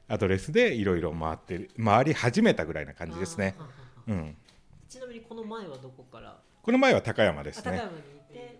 [0.08, 3.54] アドレスでいろいろ回ってる回り始めたぐらいな感じですね。
[3.58, 4.36] あーはははうん、
[4.88, 6.36] ちなみにこの前はどこから？
[6.62, 7.62] この前は高山ですね。
[7.64, 8.02] あ高山にい
[8.32, 8.58] て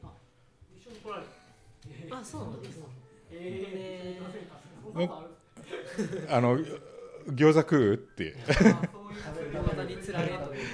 [0.79, 1.23] 一緒に来られ
[2.11, 2.19] た。
[2.19, 2.79] あそうなんです
[3.33, 4.19] え
[4.95, 5.09] で
[6.31, 6.59] あの
[7.29, 8.35] 餃子食うって。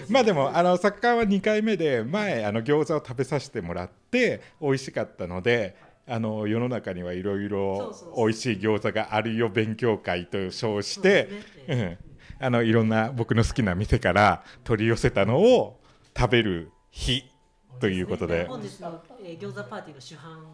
[0.09, 5.77] まあでもあのサッカーは2回目で前あの餃子を食べさせてもらって美味しかったので
[6.07, 8.27] あの世の中にはいろいろそうそうそう。
[8.27, 11.31] 美味しい餃子があるよ勉強会と称して、
[12.39, 15.81] あのいろんな僕の好きな店から取り寄せたのを
[16.17, 17.25] 食べる日
[17.81, 18.47] ということで。
[18.47, 20.45] 本日の、えー、餃子パーティーの主犯。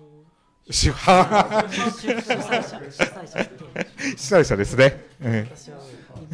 [0.71, 1.69] 主犯。
[1.69, 2.63] 主主催
[4.45, 4.57] 者。
[4.57, 5.05] ですね、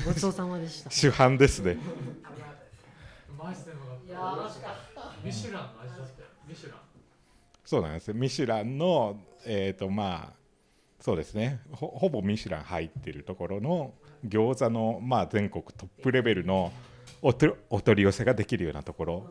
[0.04, 0.90] ごちそうさまでした。
[0.90, 1.72] 主犯ですね。
[1.72, 1.76] い
[4.10, 4.74] やーマジか
[5.24, 6.28] ミシュランの味だったよ。
[6.48, 6.80] ミシュラン
[7.66, 8.08] そうなんです。
[8.08, 10.36] よミシュランのえっ、とまあ
[11.00, 11.60] そうですね。
[11.72, 13.92] ほほぼミシュラン入ってるところの
[14.26, 16.72] 餃子のまあ全国トップレベルの
[17.20, 19.26] おとお取り寄せができるようなところ。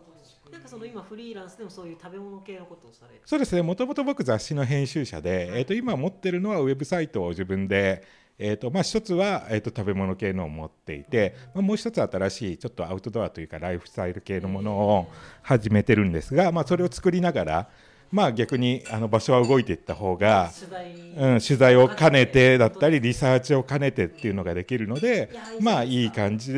[0.52, 3.22] なんかその今フリーランスでもそういう食べ物系のことをされる？
[3.26, 3.62] そうですね。
[3.62, 8.04] もともと僕雑誌の編集者で、えー、と今持ってるのはウェブサイトを自分で、
[8.38, 15.08] えーとまあ、一つは、えー、と食べ物系のを持っていて、まあ、もう一つ新しいちょっとアウトドアというかライフスタイル系のものを
[15.42, 17.70] 始めてるんですが、まあ、それを作りながら
[18.12, 25.30] まあ逆にあの場所は動いていった方が、取材、うん、取材を兼ねてだったりリサーチを兼ねてっていうのができるので
[25.60, 26.54] まあいい感じ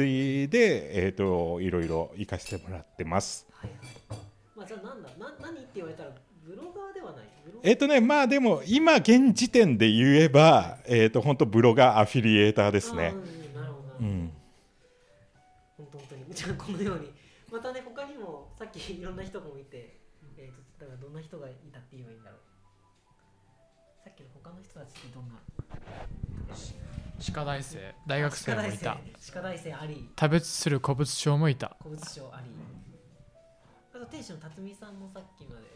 [0.50, 3.48] で、えー、といろいろ活かしてもらってます。
[3.52, 3.72] はい
[4.10, 4.20] はい。
[4.56, 6.12] まあじゃあなんだな何って言われたら
[6.46, 7.26] ブロガーではない？
[7.46, 7.70] ブロガー？
[7.70, 13.14] えっ、とねまあでも今現時点で言えば、えー、と本当ブロガーアフィリエーターですね。
[14.00, 14.32] うん
[15.78, 16.26] 本当本当に。
[16.34, 17.12] じゃあこのように
[17.52, 19.97] またね他にもさっきいろんな人もいて、
[20.80, 22.40] だからどんな人がいたって言えばいいんだろう。
[24.04, 25.36] さっきの他の人たちってどんな？
[27.20, 27.96] 歯科大生。
[28.06, 28.98] 大学生もいた。
[29.20, 30.10] 歯科大生あり。
[30.16, 31.76] 多別する古物商もいた。
[31.82, 32.52] 古物商あり。
[33.94, 35.68] あと店主の辰巳さんもさっきまで。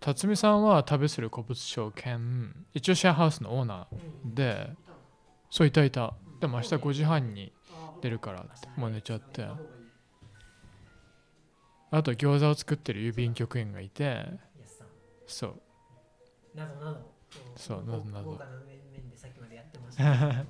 [0.00, 4.70] 辰巳さんは旅する古物商兼一応シェアハウスのオーナーで
[5.50, 6.14] そういたいた。
[6.40, 7.52] でも明日5時半に
[8.00, 9.46] 出るからってもう寝ちゃって
[11.90, 14.26] あと餃子を作ってる郵便局員がいて
[15.26, 15.60] そう。
[16.56, 17.16] などなど
[17.56, 20.04] そうなどなど豪華な面々でさっきまでやってました。
[20.04, 20.44] け どまあ、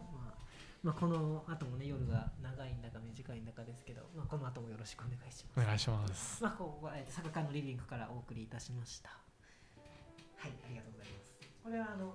[0.83, 5.61] まあこの後もね夜が長いんだか短いんだかですけど、まあ、この後もよろしくお願いします。
[5.61, 6.43] お願いします。
[6.43, 9.11] まあ、ここは、えー、坂館のリビングからお送りいたしました。
[10.37, 11.35] はい、ありがとうございます。
[11.63, 12.15] これはあの